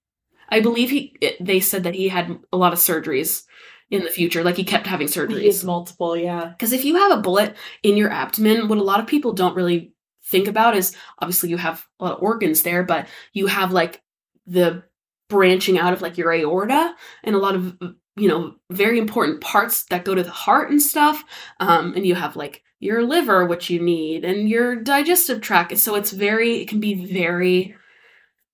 [0.49, 1.15] I believe he.
[1.21, 3.43] It, they said that he had a lot of surgeries
[3.91, 5.13] in the future, like he kept having He
[5.47, 5.65] is surgeries.
[5.65, 6.45] multiple, yeah.
[6.45, 9.55] Because if you have a bullet in your abdomen, what a lot of people don't
[9.55, 9.93] really
[10.29, 14.01] think about is obviously you have a lot of organs there, but you have like
[14.47, 14.83] the
[15.29, 17.77] branching out of like your aorta and a lot of
[18.15, 21.23] you know very important parts that go to the heart and stuff.
[21.59, 25.77] Um, and you have like your liver which you need and your digestive tract.
[25.77, 27.75] So it's very it can be very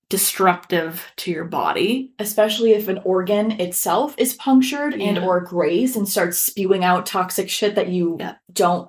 [0.08, 6.08] disruptive to your body especially if an organ itself is punctured and or grazed and
[6.08, 8.34] starts spewing out toxic shit that you Yeah.
[8.52, 8.88] don't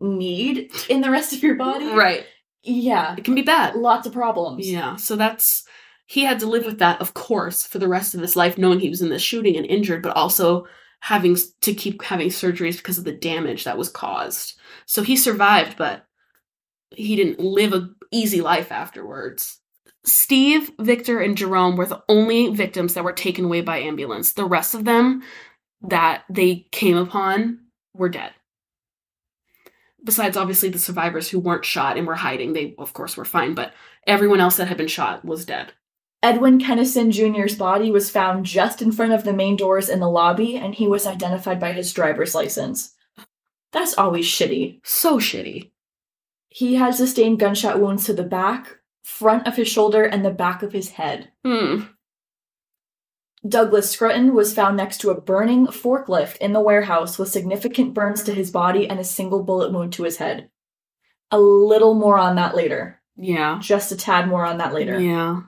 [0.00, 1.86] need in the rest of your body.
[1.86, 2.26] right
[2.62, 3.14] Yeah.
[3.16, 4.68] it can be bad Lots of problems.
[4.70, 5.64] Yeah, so that's
[6.06, 8.80] he had to live with that, of course, for the rest of his life, knowing
[8.80, 10.66] he was in the shooting and injured, but also
[10.98, 14.58] having to keep having surgeries because of the damage that was caused.
[14.86, 16.04] So he survived, but
[16.90, 19.60] he didn't live a easy life afterwards.
[20.04, 24.32] Steve, Victor, and Jerome were the only victims that were taken away by ambulance.
[24.32, 25.22] The rest of them
[25.82, 27.60] that they came upon
[27.94, 28.32] were dead.
[30.04, 33.54] Besides, obviously, the survivors who weren't shot and were hiding, they, of course, were fine,
[33.54, 33.74] but
[34.06, 35.72] everyone else that had been shot was dead.
[36.22, 40.10] Edwin Kennison Jr.'s body was found just in front of the main doors in the
[40.10, 42.94] lobby, and he was identified by his driver's license.
[43.72, 44.80] That's always shitty.
[44.84, 45.70] So shitty.
[46.48, 50.62] He had sustained gunshot wounds to the back, front of his shoulder, and the back
[50.62, 51.30] of his head.
[51.44, 51.82] Hmm.
[53.48, 58.22] Douglas Scruton was found next to a burning forklift in the warehouse with significant burns
[58.24, 60.50] to his body and a single bullet wound to his head.
[61.30, 63.00] A little more on that later.
[63.16, 63.58] Yeah.
[63.60, 65.00] Just a tad more on that later.
[65.00, 65.42] Yeah.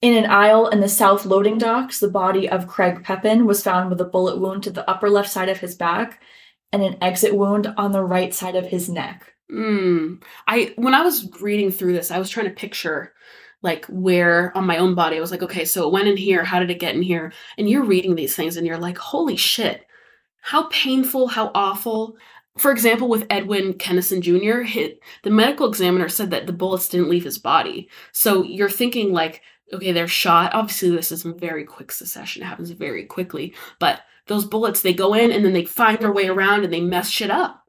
[0.00, 3.88] In an aisle in the south loading docks, the body of Craig Pepin was found
[3.88, 6.20] with a bullet wound to the upper left side of his back
[6.72, 9.32] and an exit wound on the right side of his neck.
[9.48, 10.14] Hmm.
[10.48, 13.12] I when I was reading through this, I was trying to picture
[13.62, 15.16] like where on my own body.
[15.16, 16.44] I was like, okay, so it went in here.
[16.44, 17.32] How did it get in here?
[17.56, 19.86] And you're reading these things, and you're like, holy shit!
[20.40, 21.28] How painful!
[21.28, 22.16] How awful!
[22.58, 27.08] For example, with Edwin Kennison Jr., hit the medical examiner said that the bullets didn't
[27.08, 27.88] leave his body.
[28.12, 29.40] So you're thinking like,
[29.72, 30.52] okay, they're shot.
[30.52, 32.42] Obviously, this is very quick succession.
[32.42, 33.54] It happens very quickly.
[33.78, 36.80] But those bullets, they go in and then they find their way around and they
[36.80, 37.64] mess shit up.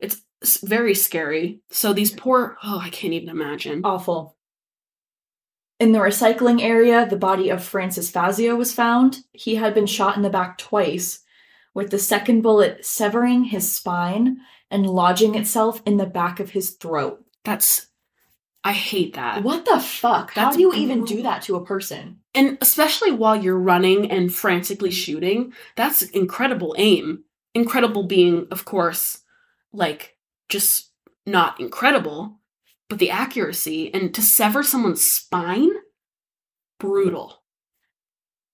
[0.00, 0.22] It's
[0.62, 1.60] very scary.
[1.70, 3.82] So these poor, oh, I can't even imagine.
[3.84, 4.36] Awful.
[5.80, 9.24] In the recycling area, the body of Francis Fazio was found.
[9.32, 11.20] He had been shot in the back twice,
[11.74, 14.38] with the second bullet severing his spine
[14.70, 17.24] and lodging itself in the back of his throat.
[17.44, 17.88] That's,
[18.62, 19.42] I hate that.
[19.42, 20.32] What the fuck?
[20.32, 22.20] How That's do you even do that to a person?
[22.34, 27.24] And especially while you're running and frantically shooting, that's incredible aim.
[27.54, 29.18] Incredible being, of course,
[29.72, 30.16] like
[30.48, 30.90] just
[31.26, 32.38] not incredible,
[32.92, 35.70] but the accuracy and to sever someone's spine,
[36.78, 37.42] brutal.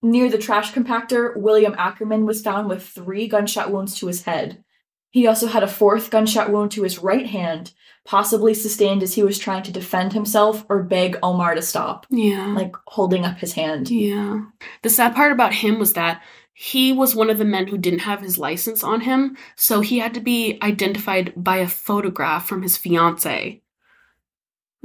[0.00, 4.62] Near the trash compactor, William Ackerman was found with three gunshot wounds to his head.
[5.10, 7.72] He also had a fourth gunshot wound to his right hand,
[8.04, 12.46] possibly sustained as he was trying to defend himself or beg Omar to stop, Yeah.
[12.54, 13.90] like holding up his hand.
[13.90, 14.42] Yeah.
[14.82, 16.22] The sad part about him was that
[16.54, 19.98] he was one of the men who didn't have his license on him, so he
[19.98, 23.62] had to be identified by a photograph from his fiance.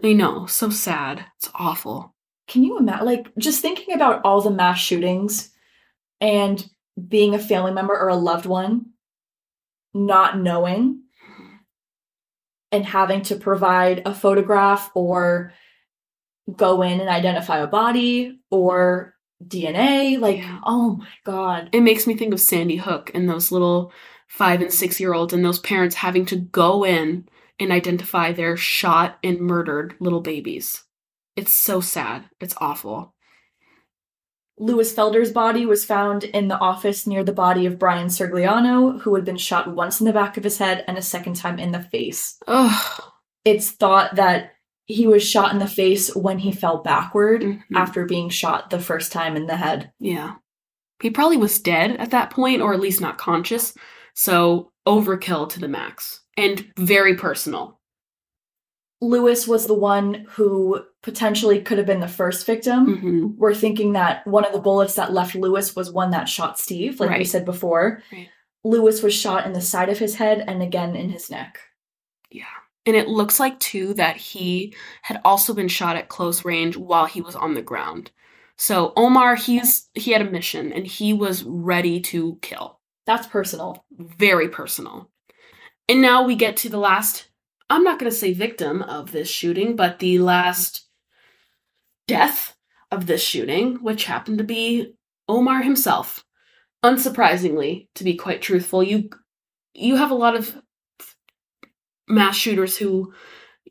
[0.02, 1.26] I know, so sad.
[1.38, 2.16] It's awful.
[2.48, 5.52] Can you imagine, like, just thinking about all the mass shootings
[6.20, 6.66] and
[7.08, 8.88] being a family member or a loved one,
[9.94, 11.02] not knowing
[12.72, 15.54] and having to provide a photograph or
[16.54, 19.14] go in and identify a body or
[19.46, 20.20] DNA?
[20.20, 20.60] Like, Yeah.
[20.66, 21.70] oh my God.
[21.72, 23.92] It makes me think of Sandy Hook and those little
[24.28, 27.28] five and six year olds and those parents having to go in
[27.60, 30.84] and identify their shot and murdered little babies.
[31.36, 32.26] It's so sad.
[32.40, 33.14] It's awful.
[34.60, 39.16] Louis Felder's body was found in the office near the body of Bryan Cirigliano, who
[39.16, 41.72] had been shot once in the back of his head and a second time in
[41.72, 42.38] the face.
[42.48, 43.02] Ugh.
[43.46, 44.52] it's thought that
[44.86, 47.62] he was shot in the face when he fell backward Mhm.
[47.76, 49.92] after being shot the first time in the head.
[50.00, 50.36] Yeah.
[51.02, 53.74] He probably was dead at that point, or at least not conscious.
[54.14, 56.22] So overkill to the max.
[56.38, 57.80] And very personal.
[59.02, 62.98] Louis was the one who potentially could have been the first victim.
[62.98, 66.58] hmm We're thinking that one of the bullets that left Louis was one that shot
[66.58, 68.02] Steve, like we said before.
[68.12, 68.30] Right.
[68.64, 71.60] Louis was shot in the side of his head and again in his neck.
[72.32, 72.46] Yeah.
[72.86, 77.06] And it looks like, too, that he had also been shot at close range while
[77.06, 78.12] he was on the ground.
[78.58, 82.80] So Omar, he's he had a mission and he was ready to kill.
[83.06, 83.84] That's personal.
[83.92, 85.10] Very personal.
[85.90, 87.28] And now we get to the last,
[87.70, 90.88] I'm not going to say victim of this shooting, but the last
[92.08, 92.56] death
[92.92, 94.94] of this shooting, which happened to be
[95.28, 96.24] Omar himself.
[96.84, 99.10] Unsurprisingly, to be quite truthful, you
[99.74, 100.62] you have a lot of
[102.08, 103.14] mass shooters who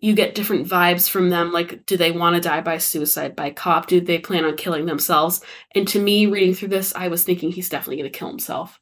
[0.01, 1.53] you get different vibes from them.
[1.53, 3.87] Like, do they want to die by suicide by cop?
[3.87, 5.43] Do they plan on killing themselves?
[5.75, 8.81] And to me, reading through this, I was thinking he's definitely going to kill himself.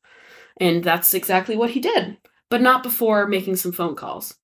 [0.58, 2.16] And that's exactly what he did,
[2.50, 4.34] but not before making some phone calls.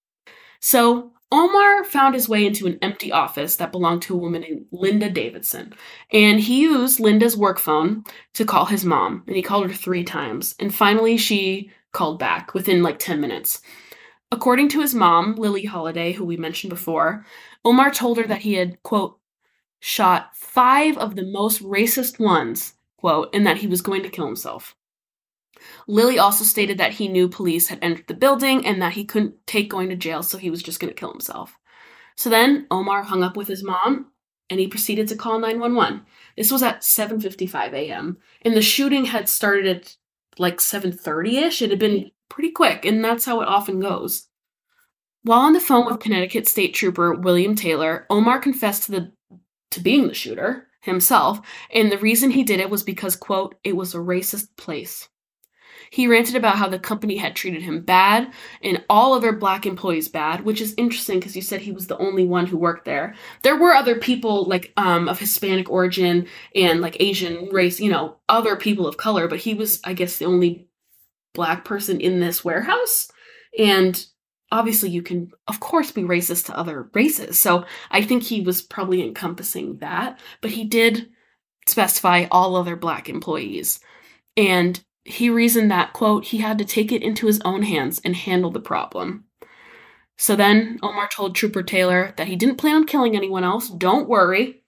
[0.61, 4.67] So Omar found his way into an empty office that belonged to a woman named
[4.71, 5.75] Linda Davidson.
[6.13, 8.05] And he used Linda's work phone
[8.35, 9.25] to call his mom.
[9.27, 10.55] And he called her three times.
[10.61, 13.61] And finally, she called back within like 10 minutes.
[14.31, 17.27] According to his mom, Lily Holiday, who we mentioned before,
[17.65, 19.19] Omar told her that he had, quote,
[19.81, 24.27] shot five of the most racist ones, quote, and that he was going to kill
[24.27, 24.77] himself.
[25.87, 29.47] Lily also stated that he knew police had entered the building and that he couldn't
[29.47, 31.59] take going to jail, so he was just going to kill himself.
[32.17, 34.13] So then Omar hung up with his mom
[34.49, 36.03] and he proceeded to call 911.
[36.37, 38.19] This was at 7:55 a.m.
[38.43, 39.97] and the shooting had started at
[40.39, 41.63] like 7:30ish.
[41.63, 44.29] It had been pretty quick, and that's how it often goes.
[45.23, 49.13] While on the phone with Connecticut State Trooper William Taylor, Omar confessed to the
[49.73, 51.41] to being the shooter himself,
[51.73, 55.09] and the reason he did it was because quote, it was a racist place.
[55.91, 58.33] He ranted about how the company had treated him bad
[58.63, 61.99] and all other black employees bad, which is interesting because you said he was the
[61.99, 63.15] only one who worked there.
[63.43, 68.17] There were other people like um of Hispanic origin and like Asian race, you know,
[68.29, 70.69] other people of color, but he was I guess the only
[71.35, 73.11] black person in this warehouse.
[73.59, 74.05] And
[74.53, 77.39] obviously you can of course be racist to other races.
[77.39, 81.11] So I think he was probably encompassing that, but he did
[81.67, 83.81] specify all other black employees.
[84.37, 88.17] And he reasoned that, quote, he had to take it into his own hands and
[88.17, 89.25] handle the problem.
[90.17, 94.09] So then Omar told Trooper Taylor that he didn't plan on killing anyone else, don't
[94.09, 94.63] worry.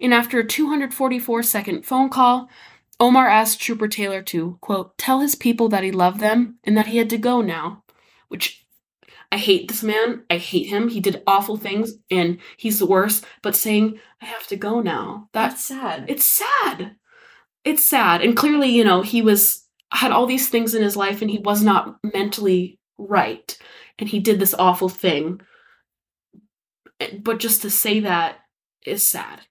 [0.00, 2.48] And after a 244 second phone call,
[3.00, 6.86] Omar asked Trooper Taylor to, quote, tell his people that he loved them and that
[6.86, 7.82] he had to go now.
[8.28, 8.66] Which
[9.30, 10.24] I hate this man.
[10.28, 10.88] I hate him.
[10.88, 13.24] He did awful things and he's the worst.
[13.42, 16.04] But saying, I have to go now, That's sad.
[16.08, 16.96] it's sad.
[17.64, 18.20] It's sad.
[18.22, 19.62] And clearly, you know, he was
[19.92, 23.56] had all these things in his life and he was not mentally right.
[23.98, 25.40] And he did this awful thing.
[27.20, 28.38] But just to say that
[28.86, 29.42] is sad.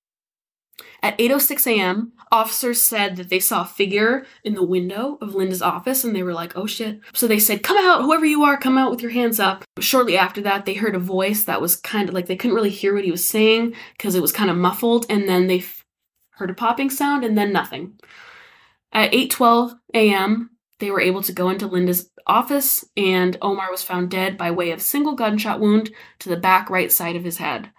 [1.04, 5.62] At 8:06 a.m., officers said that they saw a figure in the window of Linda's
[5.62, 8.56] office and they were like, "Oh shit." So they said, "Come out, whoever you are,
[8.56, 11.76] come out with your hands up." Shortly after that, they heard a voice that was
[11.76, 14.52] kind of like they couldn't really hear what he was saying because it was kind
[14.52, 15.84] of muffled and then they f-
[16.32, 18.00] heard a popping sound and then nothing.
[18.94, 24.10] At 8:12 a.m., they were able to go into Linda's office and Omar was found
[24.10, 27.72] dead by way of single gunshot wound to the back right side of his head.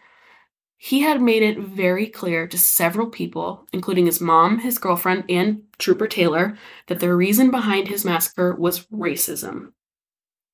[0.77, 5.63] He had made it very clear to several people, including his mom, his girlfriend, and
[5.79, 6.59] Trooper Taylor,
[6.89, 9.73] that the reason behind his massacre was racism.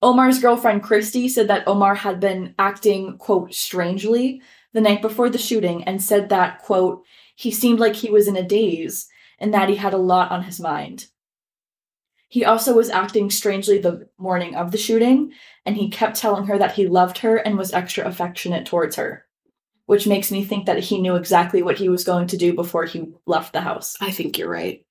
[0.02, 4.42] Omar's girlfriend Christy said that Omar had been acting, quote, strangely
[4.72, 7.04] the night before the shooting and said that, quote,
[7.34, 9.08] he seemed like he was in a daze
[9.38, 11.06] and that he had a lot on his mind.
[12.28, 15.32] He also was acting strangely the morning of the shooting,
[15.64, 19.24] and he kept telling her that he loved her and was extra affectionate towards her,
[19.86, 22.84] which makes me think that he knew exactly what he was going to do before
[22.84, 23.96] he left the house.
[24.00, 24.84] I think you're right.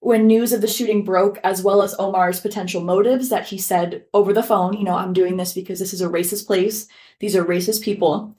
[0.00, 4.04] When news of the shooting broke, as well as Omar's potential motives, that he said
[4.12, 6.88] over the phone, you know, I'm doing this because this is a racist place,
[7.20, 8.34] these are racist people,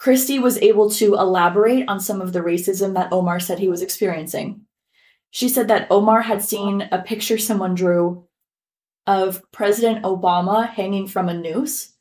[0.00, 3.82] Christie was able to elaborate on some of the racism that Omar said he was
[3.82, 4.62] experiencing.
[5.30, 8.24] She said that Omar had seen a picture someone drew
[9.06, 11.92] of President Obama hanging from a noose,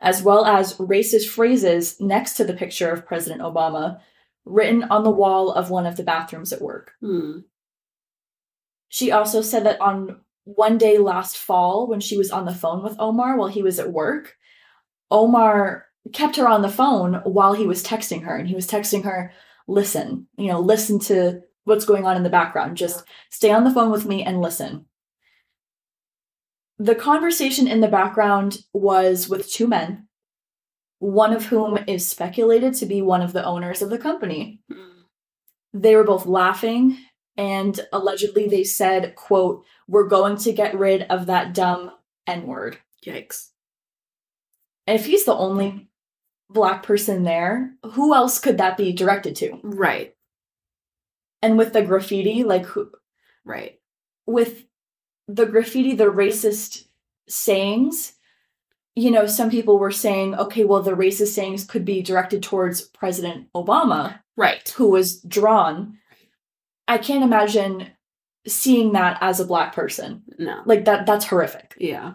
[0.00, 4.00] as well as racist phrases next to the picture of President Obama
[4.46, 6.92] written on the wall of one of the bathrooms at work.
[7.02, 7.40] Hmm.
[8.88, 12.82] She also said that on one day last fall, when she was on the phone
[12.82, 14.36] with Omar while he was at work,
[15.10, 18.36] Omar kept her on the phone while he was texting her.
[18.36, 19.32] And he was texting her,
[19.68, 22.76] listen, you know, listen to what's going on in the background.
[22.76, 24.86] Just stay on the phone with me and listen.
[26.78, 30.08] The conversation in the background was with two men,
[30.98, 34.60] one of whom is speculated to be one of the owners of the company.
[34.70, 35.02] Hmm.
[35.72, 36.98] They were both laughing
[37.36, 41.92] and allegedly they said, quote, we're going to get rid of that dumb
[42.26, 42.78] N-word.
[43.06, 43.48] Yikes.
[44.86, 45.88] If he's the only
[46.52, 49.58] black person there, who else could that be directed to?
[49.62, 50.14] Right.
[51.42, 52.90] And with the graffiti, like who,
[53.44, 53.80] Right.
[54.26, 54.64] with
[55.28, 56.86] the graffiti, the racist
[57.28, 58.14] sayings,
[58.94, 62.82] you know, some people were saying, okay, well, the racist sayings could be directed towards
[62.82, 64.68] President Obama, Right.
[64.76, 65.98] who was drawn.
[66.86, 67.88] I can't imagine
[68.46, 70.22] seeing that as a black person.
[70.38, 70.62] No.
[70.66, 71.74] Like that that's horrific.
[71.78, 72.14] Yeah.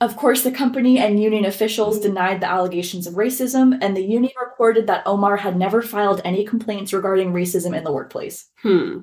[0.00, 4.32] Of course, the company and union officials denied the allegations of racism, and the union
[4.40, 8.46] reported that Omar had never filed any complaints regarding racism in the workplace.
[8.62, 9.00] Hmm.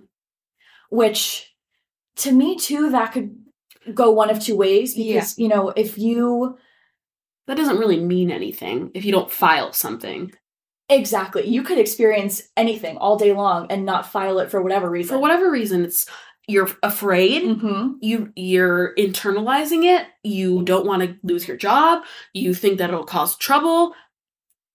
[0.90, 1.54] Which,
[2.18, 3.36] to me, too, that could
[3.94, 6.58] go one of two ways because, you know, if you
[7.48, 10.34] That doesn't really mean anything if you don't file something.
[10.90, 15.16] exactly, you could experience anything all day long and not file it for whatever reason.
[15.16, 16.06] For whatever reason, it's
[16.48, 17.58] you're afraid.
[17.60, 20.08] hmm You you're internalizing it.
[20.24, 22.04] You don't want to lose your job.
[22.34, 23.94] You think that it'll cause trouble.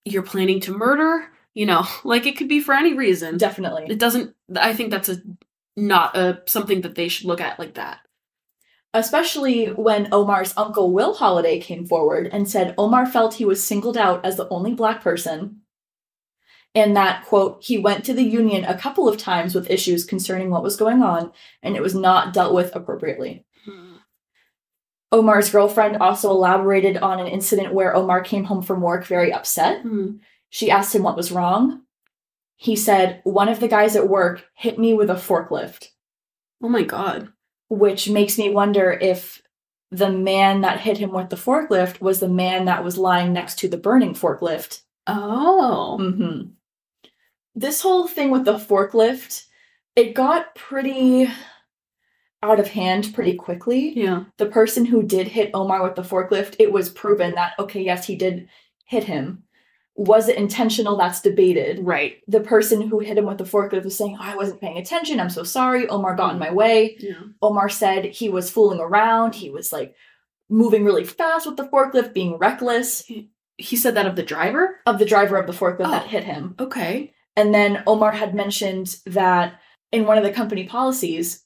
[0.04, 1.28] You're planning to murder.
[1.54, 3.38] You know, like it could be for any reason.
[3.38, 3.86] Definitely.
[3.88, 4.34] It doesn't.
[4.56, 5.16] I think that's a
[5.76, 8.00] not a something that they should look at like that.
[8.94, 13.96] Especially when Omar's uncle Will Holiday came forward and said Omar felt he was singled
[13.96, 15.61] out as the only black person.
[16.74, 20.50] And that, quote, he went to the union a couple of times with issues concerning
[20.50, 23.44] what was going on, and it was not dealt with appropriately.
[23.66, 23.96] Hmm.
[25.10, 29.82] Omar's girlfriend also elaborated on an incident where Omar came home from work very upset.
[29.82, 30.16] Hmm.
[30.48, 31.82] She asked him what was wrong.
[32.56, 35.88] He said, One of the guys at work hit me with a forklift,
[36.62, 37.32] Oh my god.
[37.68, 39.42] which makes me wonder if
[39.90, 43.58] the man that hit him with the forklift was the man that was lying next
[43.58, 44.82] to the burning forklift.
[45.06, 45.98] Oh.
[45.98, 46.52] hmm
[47.54, 49.44] This whole thing with the forklift,
[49.96, 51.28] it got pretty
[52.42, 53.92] out of hand pretty quickly.
[53.96, 54.24] Yeah.
[54.38, 58.06] The person who did hit Omar with the forklift, it was proven that, okay, yes,
[58.06, 58.48] he did
[58.84, 59.44] hit him.
[59.94, 60.96] Was it intentional?
[60.96, 61.80] That's debated.
[61.80, 62.16] Right.
[62.26, 65.20] The person who hit him with the forklift was saying, oh, I wasn't paying attention.
[65.20, 65.86] I'm so sorry.
[65.88, 66.54] Omar got in my mm.
[66.54, 66.96] way.
[66.98, 67.20] Yeah.
[67.42, 69.34] Omar said he was fooling around.
[69.34, 69.94] He was like
[70.48, 73.04] moving really fast with the forklift, being reckless
[73.58, 74.80] He said that of the driver.
[74.86, 76.08] of the driver of the forklift that Oh.
[76.08, 76.54] hit him.
[76.58, 77.12] Okay.
[77.36, 79.60] And then Omar had mentioned that
[79.90, 81.44] in one of the company policies,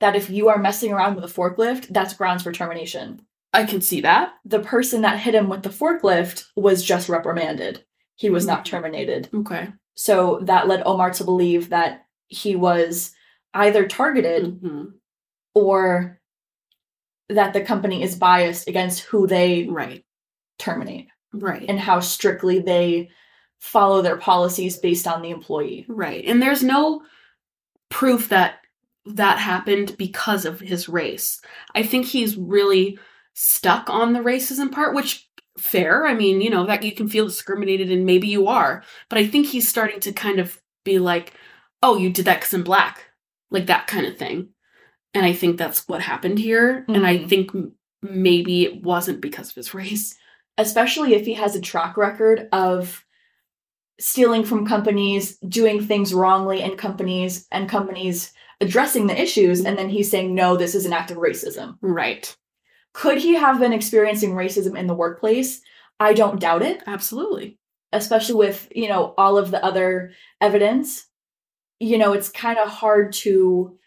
[0.00, 3.20] that if you are messing around with a forklift, that's grounds for termination.
[3.52, 4.34] I can see that.
[4.44, 7.84] The person that hit him with the forklift was just reprimanded.
[8.14, 8.70] He was not Mhm.
[8.70, 9.28] terminated.
[9.34, 9.68] Okay.
[9.94, 13.12] So that led Omar to believe that he was
[13.54, 14.84] either targeted hmm
[15.54, 16.20] or
[17.28, 20.04] that the company is biased against who they Right.
[20.58, 21.64] terminate Right.
[21.68, 23.10] and how strictly they
[23.60, 25.84] follow their policies based on the employee.
[25.88, 26.24] Right.
[26.26, 27.02] And there's no
[27.88, 28.56] proof that
[29.06, 31.40] that happened because of his race.
[31.74, 32.98] I think he's really
[33.34, 36.06] stuck on the racism part, which fair.
[36.06, 38.82] I mean, you know, that you can feel discriminated and maybe you are.
[39.08, 41.32] But I think he's starting to kind of be like,
[41.82, 43.06] "Oh, you did that cuz I'm black."
[43.50, 44.50] Like that kind of thing.
[45.12, 47.28] And I think that's what happened here, and I Mhm.
[47.28, 47.50] think
[48.02, 50.16] maybe it wasn't because of his race.
[50.58, 53.02] especially if he has a track record of
[54.00, 59.88] stealing from companies, doing things wrongly in companies, and companies addressing the issues, and then
[59.88, 61.76] he's saying, no, this is an act of racism.
[61.80, 62.34] Right.
[62.92, 65.60] Could he have been experiencing racism in the workplace?
[65.98, 67.58] I don't doubt it, Absolutely.
[67.92, 71.06] especially with, you know, all of the other evidence.
[71.78, 73.78] You know, it's kind of hard to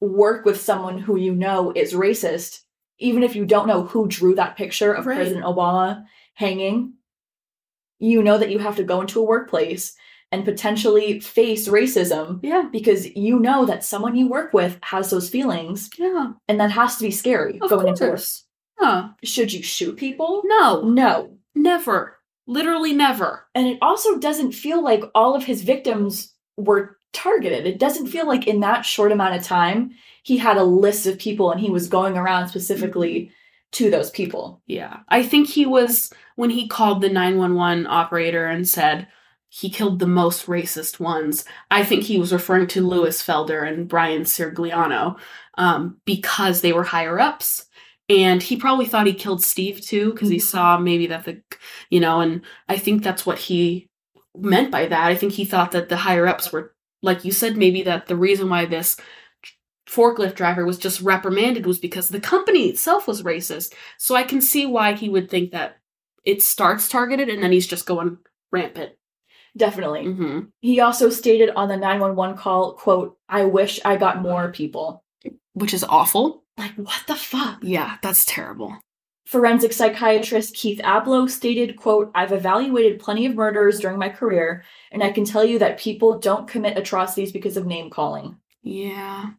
[0.00, 2.60] work with someone who you know is racist,
[2.98, 5.16] even if you don't know who drew that picture of Right.
[5.16, 6.94] President Obama hanging.
[8.04, 9.94] You know that you have to go into a workplace
[10.32, 12.64] and potentially face racism Yeah.
[12.72, 16.32] because you know that someone you work with has those feelings, Yeah.
[16.48, 18.10] and that has to be scary Of going into work.
[18.12, 18.44] course.
[18.78, 19.08] Huh.
[19.22, 20.42] Should you shoot people?
[20.44, 20.82] No.
[20.82, 21.38] No.
[21.54, 22.18] Never.
[22.46, 23.46] Literally never.
[23.54, 27.66] And it also doesn't feel like all of his victims were targeted.
[27.66, 29.92] It doesn't feel like in that short amount of time
[30.24, 33.34] he had a list of people and he was going around specifically mm-hmm.
[33.74, 34.62] To those people.
[34.66, 35.00] Yeah.
[35.08, 39.08] I think he was, when he called the 911 operator and said
[39.48, 43.88] he killed the most racist ones, I think he was referring to Louis Felder and
[43.88, 45.18] Bryan Cirigliano
[45.58, 47.66] um, because they were higher ups.
[48.08, 50.42] And he probably thought he killed Steve too because he Mhm.
[50.42, 51.40] saw maybe that the,
[51.90, 53.88] you know, and I think that's what he
[54.36, 55.06] meant by that.
[55.06, 58.16] I think he thought that the higher ups were, like you said, maybe that the
[58.16, 58.96] reason why this
[59.88, 63.74] forklift driver was just reprimanded was because the company itself was racist.
[63.98, 65.78] So I can see why he would think that
[66.24, 68.18] it starts targeted and then he's just going
[68.50, 68.92] rampant.
[69.56, 70.04] Definitely.
[70.04, 75.04] hmm He also stated on the 911 call, quote, I wish I got more people.
[75.52, 76.44] Which is awful.
[76.58, 77.58] Like, what the fuck?
[77.62, 78.76] Yeah, that's terrible.
[79.26, 85.02] Forensic psychiatrist Keith Ablow stated, quote, I've evaluated plenty of murders during my career, and
[85.02, 88.36] I can tell you that people don't commit atrocities because of name calling.
[88.62, 89.30] Yeah.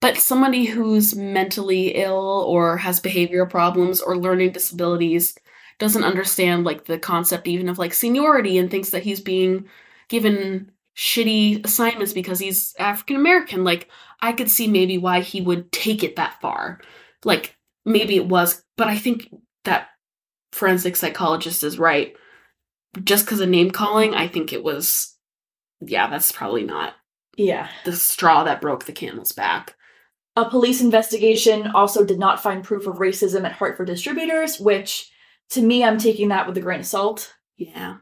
[0.00, 5.36] But somebody who's mentally ill or has behavioral problems or learning disabilities
[5.78, 9.66] doesn't understand like the concept even of like seniority and thinks that he's being
[10.08, 13.62] given shitty assignments because he's African American.
[13.64, 13.88] Like
[14.20, 16.80] I could see maybe why he would take it that far.
[17.24, 19.28] Like maybe it was, but I think
[19.64, 19.88] that
[20.52, 22.14] forensic psychologist is right.
[23.04, 25.16] Just because of name calling, I think it was,
[25.80, 26.94] yeah, that's probably not
[27.36, 27.68] Yeah.
[27.84, 29.76] the straw that broke the camel's back.
[30.36, 35.10] A police investigation also did not find proof of racism at Hartford distributors, which
[35.50, 37.34] to me, I'm taking that with a grain of salt.
[37.56, 37.96] Yeah.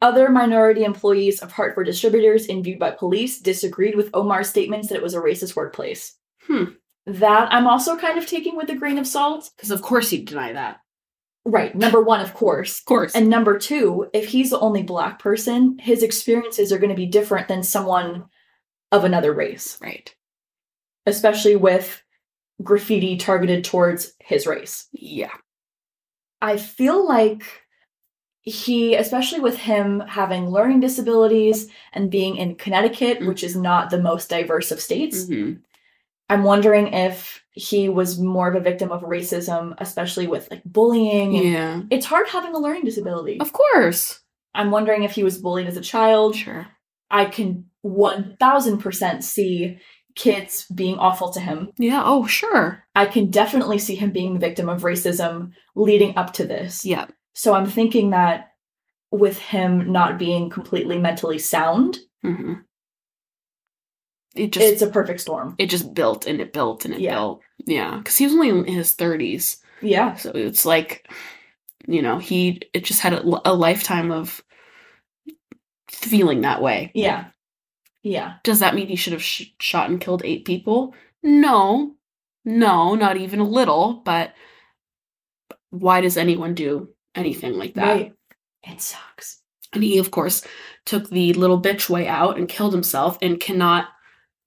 [0.00, 5.02] Other minority employees of Hartford distributors interviewed by police disagreed with Omar's statements that it
[5.02, 6.14] was a racist workplace.
[6.42, 6.64] Hmm.
[7.06, 9.50] That I'm also kind of taking with a grain of salt.
[9.56, 10.80] Because of course he'd deny that.
[11.44, 11.74] Right.
[11.74, 12.78] Number one, of course.
[12.78, 13.14] Of course.
[13.14, 17.06] And number two, if he's the only black person, his experiences are going to be
[17.06, 18.26] different than someone
[18.92, 20.14] of another race, right.
[21.08, 22.02] Especially with
[22.62, 24.88] graffiti targeted towards his race.
[24.92, 25.32] Yeah.
[26.40, 27.42] I feel like
[28.42, 34.00] he, especially with him having learning disabilities and being in Connecticut, which is not the
[34.00, 35.60] most diverse of states, Mhm.
[36.30, 41.32] I'm wondering if he was more of a victim of racism, especially with like bullying.
[41.34, 41.82] Yeah.
[41.90, 43.40] It's hard having a learning disability.
[43.40, 44.20] Of course.
[44.54, 46.36] I'm wondering if he was bullied as a child.
[46.36, 46.66] Sure.
[47.10, 49.78] I can 1000% see
[50.18, 51.70] kids being awful to him.
[51.78, 52.02] Yeah.
[52.04, 52.82] Oh, sure.
[52.96, 56.84] I can definitely see him being the victim of racism leading up to this.
[56.84, 57.06] Yeah.
[57.34, 58.48] So I'm thinking that
[59.12, 62.54] with him not being completely mentally sound, hmm
[64.34, 65.54] It just it's a perfect storm.
[65.58, 67.14] it just built and it built and it Yeah.
[67.14, 67.40] built.
[67.64, 67.96] Yeah.
[67.98, 70.16] Because he was only in his thirties, Yeah.
[70.16, 71.08] so it's like,
[71.86, 74.42] you know, he it just had a, a lifetime of
[75.88, 76.90] feeling that way.
[76.94, 77.26] Yeah.
[78.02, 78.34] Yeah.
[78.44, 80.94] Does that mean he should have sh- shot and killed eight people?
[81.22, 81.94] No,
[82.44, 84.02] no, not even a little.
[84.04, 84.34] But
[85.70, 87.86] why does anyone do anything like that?
[87.86, 88.14] Right.
[88.62, 89.42] It sucks.
[89.72, 90.46] And he, of course,
[90.86, 93.88] took the little bitch way out and killed himself and cannot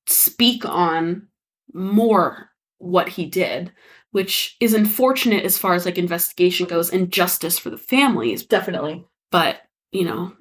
[0.08, 1.28] speak on
[1.74, 2.49] more
[2.80, 3.72] what he did,
[4.12, 8.45] which is unfortunate as far as like investigation goes and justice for the families.
[8.45, 9.06] Definitely.
[9.30, 10.34] But, you know,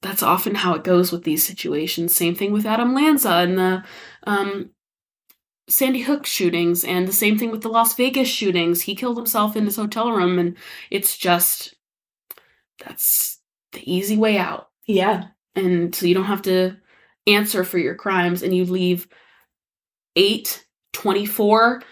[0.00, 2.14] that's often how it goes with these situations.
[2.14, 3.84] Same thing with Adam Lanza and the
[4.24, 4.70] um,
[5.68, 8.82] Sandy Hook shootings, and the same thing with the Las Vegas shootings.
[8.82, 10.56] He killed himself in his hotel room, and
[10.90, 11.74] it's just
[12.84, 13.38] that's
[13.72, 14.70] the easy way out.
[14.86, 15.28] Yeah.
[15.54, 16.76] And so you don't have to
[17.26, 19.08] answer for your crimes, and you leave
[20.16, 21.82] 8, 24,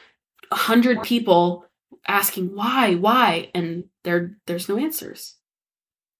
[0.48, 1.66] 100 people
[2.08, 5.35] asking why, why, and there there's no answers.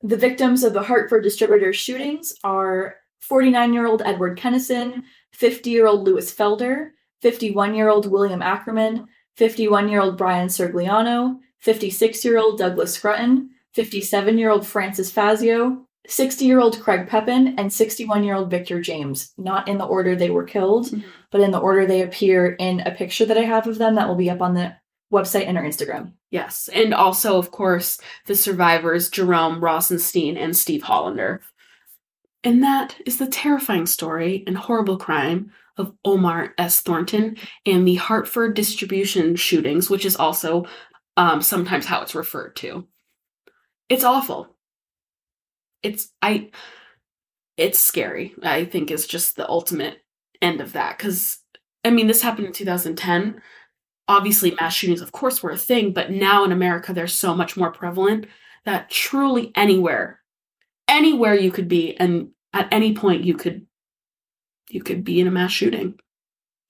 [0.03, 5.87] The victims of the Hartford distributor shootings are 49 year old Edward Kennison, 50 year
[5.87, 6.91] old Louis Felder,
[7.23, 13.51] 51 year old William Ackerman, 51 year old Bryan Cirigliano, 56 year old Douglas Scruton,
[13.75, 18.81] 57 year old Francis Fazio, 60 year old Craig Pepin, and 61 year old Victor
[18.81, 19.33] James.
[19.39, 21.03] Not in the order they were killed, Mhm.
[21.33, 24.07] but in the order they appear in a picture that I have of them that
[24.09, 24.75] will be up on the
[25.13, 26.13] website and our Instagram.
[26.31, 31.41] Yes, and also, of course, the survivors Jerome Rosenstein and Steve Hollander.
[32.45, 36.81] And that is the terrifying story and horrible crime of Omar S.
[36.81, 40.67] Thornton and the Hartford distribution shootings, which is also
[41.17, 42.87] um, sometimes how it's referred to.
[43.89, 44.49] It's awful.
[45.83, 46.51] It's I.
[47.57, 48.35] It's scary.
[48.43, 50.03] I think is just the ultimate
[50.43, 51.39] end of that because
[51.85, 53.41] I mean this happened in 2010
[54.09, 57.57] obviously mass shootings of course were a thing but now in america they're so much
[57.57, 58.27] more prevalent
[58.65, 60.21] that truly anywhere
[60.89, 63.67] anywhere you could be and at any point you could
[64.69, 65.99] you could be in a mass shooting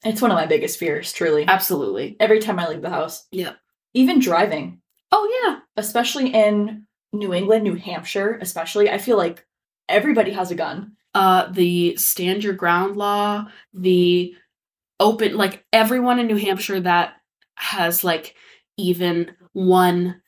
[0.04, 1.44] It's one of my biggest fears, truly.
[1.48, 3.26] absolutely Every time I leave the house.
[3.30, 3.54] yeah
[3.94, 4.80] Even driving.
[5.12, 9.46] oh yeah especially in New England, New Hampshire, especially, I feel like
[9.88, 10.92] everybody has a gun.
[11.14, 14.34] uh the stand your ground law the
[15.00, 17.14] open like everyone in new hampshire that
[17.56, 18.34] has like
[18.76, 20.20] even one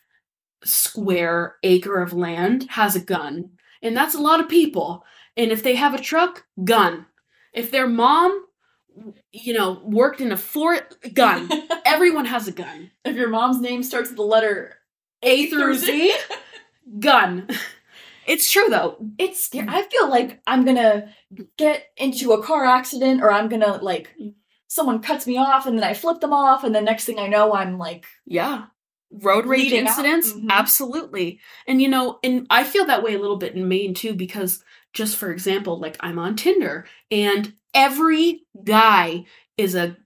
[0.64, 3.50] square acre of land has a gun
[3.82, 5.04] and that's a lot of people.
[5.36, 7.06] And if they have a truck gun.
[7.52, 8.44] If their mom
[9.32, 11.48] you know worked in a fort gun.
[11.84, 12.90] Everyone has a gun.
[13.04, 14.76] If your mom's name starts with the letter
[15.22, 16.14] a through z?
[16.98, 17.48] Gun.
[18.26, 18.96] It's true though.
[19.18, 19.68] It's scary.
[19.68, 21.12] I feel like I'm gonna
[21.56, 24.14] get into a car accident or I'm gonna like
[24.68, 27.26] someone cuts me off and then I flip them off and the next thing I
[27.26, 28.66] know I'm like Yeah.
[29.10, 30.32] Road rage incidents?
[30.34, 30.50] Mhm.
[30.50, 31.40] Absolutely.
[31.66, 34.62] And you know, and I feel that way a little bit in Maine too, because
[34.92, 39.24] just for example, like I'm on Tinder and every guy
[39.56, 39.96] is a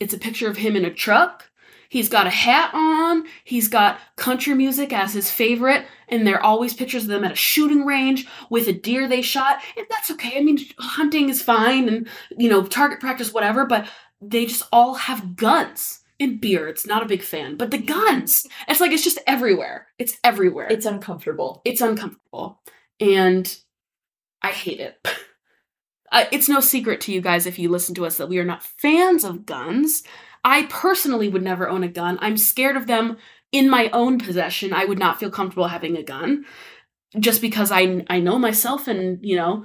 [0.00, 1.50] it's a picture of him in a truck.
[1.94, 6.74] He's got a hat on, he's got country music as his favorite, and they're always
[6.74, 9.62] pictures of them at a shooting range with a deer they shot.
[9.76, 10.36] And that's okay.
[10.36, 13.86] I mean, hunting is fine and you know, target practice, whatever, but
[14.20, 16.00] they just all have guns.
[16.18, 17.56] and beards, not a big fan.
[17.56, 19.86] But the guns, it's like it's just everywhere.
[19.96, 20.66] It's everywhere.
[20.68, 21.62] It's uncomfortable.
[21.64, 22.58] it's uncomfortable,
[22.98, 23.56] and
[24.42, 24.98] I hate it.
[26.12, 28.44] Uh, it's no secret to you guys if you listen to us that we are
[28.44, 30.04] not fans of guns.
[30.44, 32.18] I personally would never own a gun.
[32.20, 33.16] I'm scared of them
[33.50, 34.72] in my own possession.
[34.72, 36.44] I would not feel comfortable having a gun
[37.18, 39.64] just because I I know myself and, you know,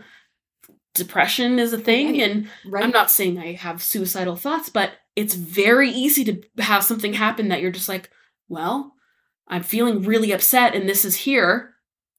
[0.96, 2.22] depression is a thing Right.
[2.22, 2.84] and Right.
[2.84, 7.50] I'm not saying I have suicidal thoughts, but it's very easy to have something happen
[7.50, 8.10] that you're just like,
[8.48, 8.94] well,
[9.48, 11.74] I'm feeling really upset and this is here.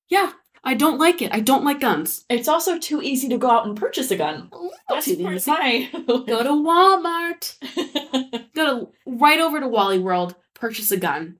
[0.09, 0.33] Yeah,
[0.65, 1.33] I don't like it.
[1.33, 2.25] I don't like guns.
[2.29, 4.51] It's also too easy to go out and purchase a gun.
[4.89, 5.89] That's too easy.
[6.07, 7.57] Go to Walmart.
[8.61, 11.37] Go to right over to Wally World, purchase a gun.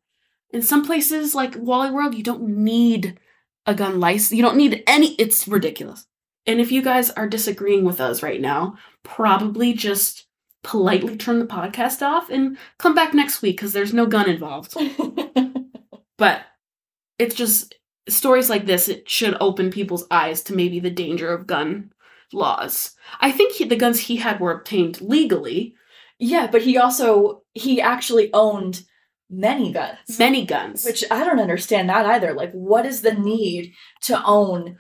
[0.51, 3.19] In some places like Wally World, you don't need
[3.67, 4.33] a gun license.
[4.33, 5.15] You don't need any.
[5.15, 6.07] It's ridiculous.
[6.47, 10.27] And if you guys are disagreeing with us right now, probably just
[10.63, 14.75] politely turn the podcast off and come back next week because there's no gun involved.
[16.21, 16.43] But
[17.19, 17.75] it's just
[18.07, 18.91] stories like this.
[18.91, 21.95] It should open people's eyes to maybe the danger of gun
[22.31, 22.95] laws.
[23.21, 25.75] I think he, the guns he had were obtained legally.
[26.21, 28.83] Yeah, but he also he actually owned
[29.29, 30.19] many guns.
[30.19, 30.85] Many guns.
[30.85, 32.35] Which I don't understand that either.
[32.35, 34.77] Like, what is the need to own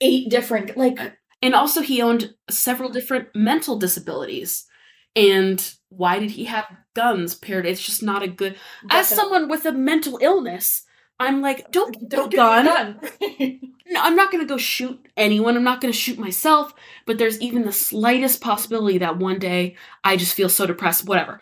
[0.00, 0.98] eight different like
[1.42, 4.66] and also he owned several different mental disabilities.
[5.14, 7.66] And why did he have guns paired?
[7.66, 8.56] It's just not a good.
[8.90, 10.82] As someone with a mental illness,
[11.18, 12.64] I'm like, don't get don't gun.
[12.66, 13.60] gun.
[13.88, 15.56] No, I'm not going to go shoot anyone.
[15.56, 16.74] I'm not going to shoot myself.
[17.06, 21.06] But there's even the slightest possibility that one day I just feel so depressed.
[21.06, 21.40] Whatever.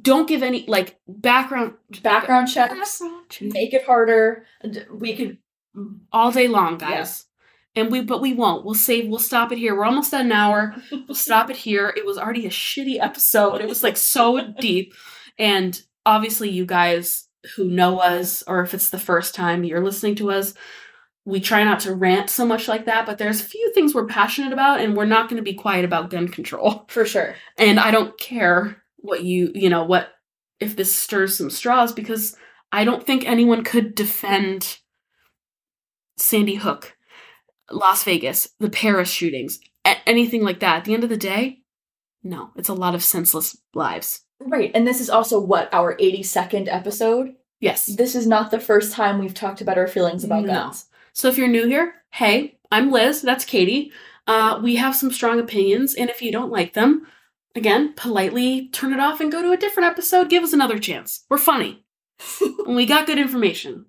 [0.00, 3.00] Don't give any like background Background checks.
[3.00, 3.52] background check.
[3.52, 4.46] Make it harder.
[4.92, 5.38] We could
[5.76, 5.98] mm.
[6.12, 7.26] all day long, guys.
[7.74, 8.64] And we, but we won't.
[8.64, 9.08] We'll save.
[9.08, 9.74] We'll stop it here.
[9.74, 10.76] We're almost at an hour.
[10.92, 11.92] We'll stop it here.
[11.96, 13.60] It was already a shitty episode.
[13.60, 14.94] It was like so deep,
[15.38, 20.14] and obviously, you guys who know us, or if it's the first time you're listening
[20.16, 20.54] to us,
[21.24, 23.06] we try not to rant so much like that.
[23.06, 25.84] But there's a few things we're passionate about, and we're not going to be quiet
[25.84, 26.84] about gun control.
[26.88, 27.34] for sure.
[27.58, 30.08] And I don't care what you, you know, what
[30.60, 32.36] if this stirs some straws because
[32.70, 34.78] I don't think anyone could defend
[36.16, 36.96] Sandy Hook,
[37.70, 39.58] Las Vegas, the Paris shootings,
[40.06, 40.78] anything like that.
[40.78, 41.58] At the end of the day,
[42.22, 44.20] no, it's a lot of senseless lives.
[44.46, 44.70] Right.
[44.74, 47.34] And this is also what our 82nd episode.
[47.60, 47.86] Yes.
[47.86, 50.52] This is not the first time we've talked about our feelings about No.
[50.52, 50.86] guns.
[51.12, 53.22] So if you're new here, hey, I'm Liz.
[53.22, 53.92] That's Katie.
[54.26, 57.06] Uh, we have some strong opinions, and if you don't like them,
[57.56, 60.30] again, politely turn it off and go to a different episode.
[60.30, 61.24] Give us another chance.
[61.28, 61.84] We're funny.
[62.40, 63.86] and we got good information.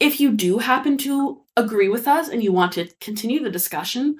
[0.00, 4.16] If you do happen to agree with us and you want to continue the discussion,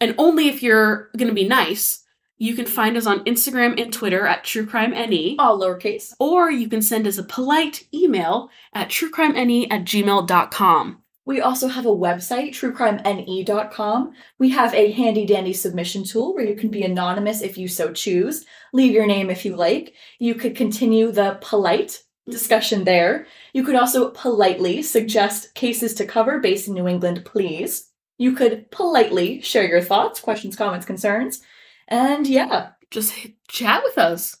[0.00, 2.02] and only if you're going to be nice,
[2.40, 6.14] you can find us on Instagram and Twitter at TrueCrimeNE, All lowercase.
[6.18, 11.02] or you can send us a polite email at truecrimene at gmail.com.
[11.26, 14.12] We also have a website, truecrimene.com.
[14.38, 17.92] We have a handy dandy submission tool where you can be anonymous if you so
[17.92, 18.46] choose.
[18.72, 19.92] Leave your name if you like.
[20.18, 23.26] You could continue the polite discussion there.
[23.52, 27.90] You could also politely suggest cases to cover based in New England, please.
[28.16, 31.42] You could politely share your thoughts, questions, comments, concerns.
[31.90, 33.14] And yeah, just
[33.48, 34.36] chat with us.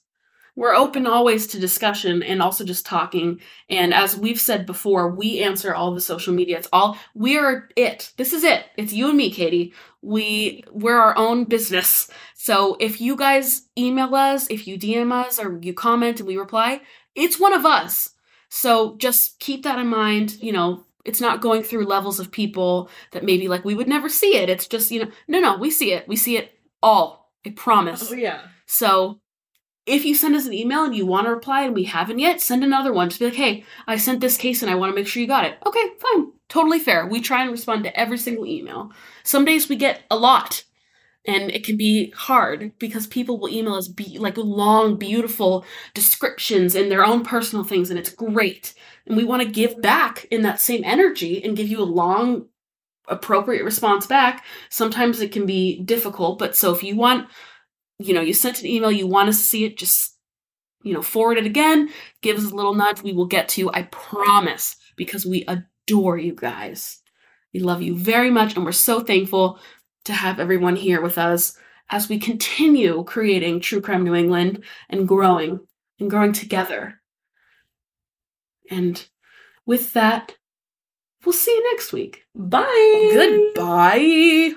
[0.56, 3.40] We're open always to discussion and also just talking.
[3.68, 6.58] And as we've said before, we answer all the social media.
[6.58, 8.12] It's all we are it.
[8.16, 8.66] This is it.
[8.76, 9.72] It's you and me, Katie.
[10.02, 12.10] We we're our own business.
[12.34, 16.36] So if you guys email us, if you DM us or you comment and we
[16.36, 16.82] reply,
[17.14, 18.10] it's one of us.
[18.48, 20.42] So just keep that in mind.
[20.42, 24.08] You know, it's not going through levels of people that maybe like we would never
[24.08, 24.50] see it.
[24.50, 26.06] It's just, you know, no, no, we see it.
[26.08, 27.19] We see it all.
[27.44, 28.10] I promise.
[28.10, 28.42] Oh, yeah.
[28.66, 29.20] So
[29.86, 32.40] if you send us an email and you want to reply and we haven't yet,
[32.40, 33.08] send another one.
[33.08, 35.28] Just be like, hey, I sent this case and I want to make sure you
[35.28, 35.58] got it.
[35.66, 36.32] Okay, fine.
[36.48, 37.06] Totally fair.
[37.06, 38.92] We try and respond to every single email.
[39.22, 40.64] Some days we get a lot.
[41.26, 46.74] And it can be hard because people will email us be like long, beautiful descriptions
[46.74, 48.72] and their own personal things, and it's great.
[49.06, 52.46] And we want to give back in that same energy and give you a long,
[53.10, 54.44] appropriate response back.
[54.70, 57.28] Sometimes it can be difficult, but so if you want
[58.00, 60.16] you know, you sent an email, you want to see it, just,
[60.82, 61.90] you know, forward it again,
[62.22, 63.02] give us a little nudge.
[63.02, 66.98] We will get to you, I promise, because we adore you guys.
[67.52, 69.58] We love you very much, and we're so thankful
[70.06, 71.58] to have everyone here with us
[71.90, 75.60] as we continue creating True Crime New England and growing
[75.98, 77.02] and growing together.
[78.70, 79.04] And
[79.66, 80.36] with that,
[81.24, 82.26] we'll see you next week.
[82.34, 83.10] Bye.
[83.54, 84.54] Goodbye.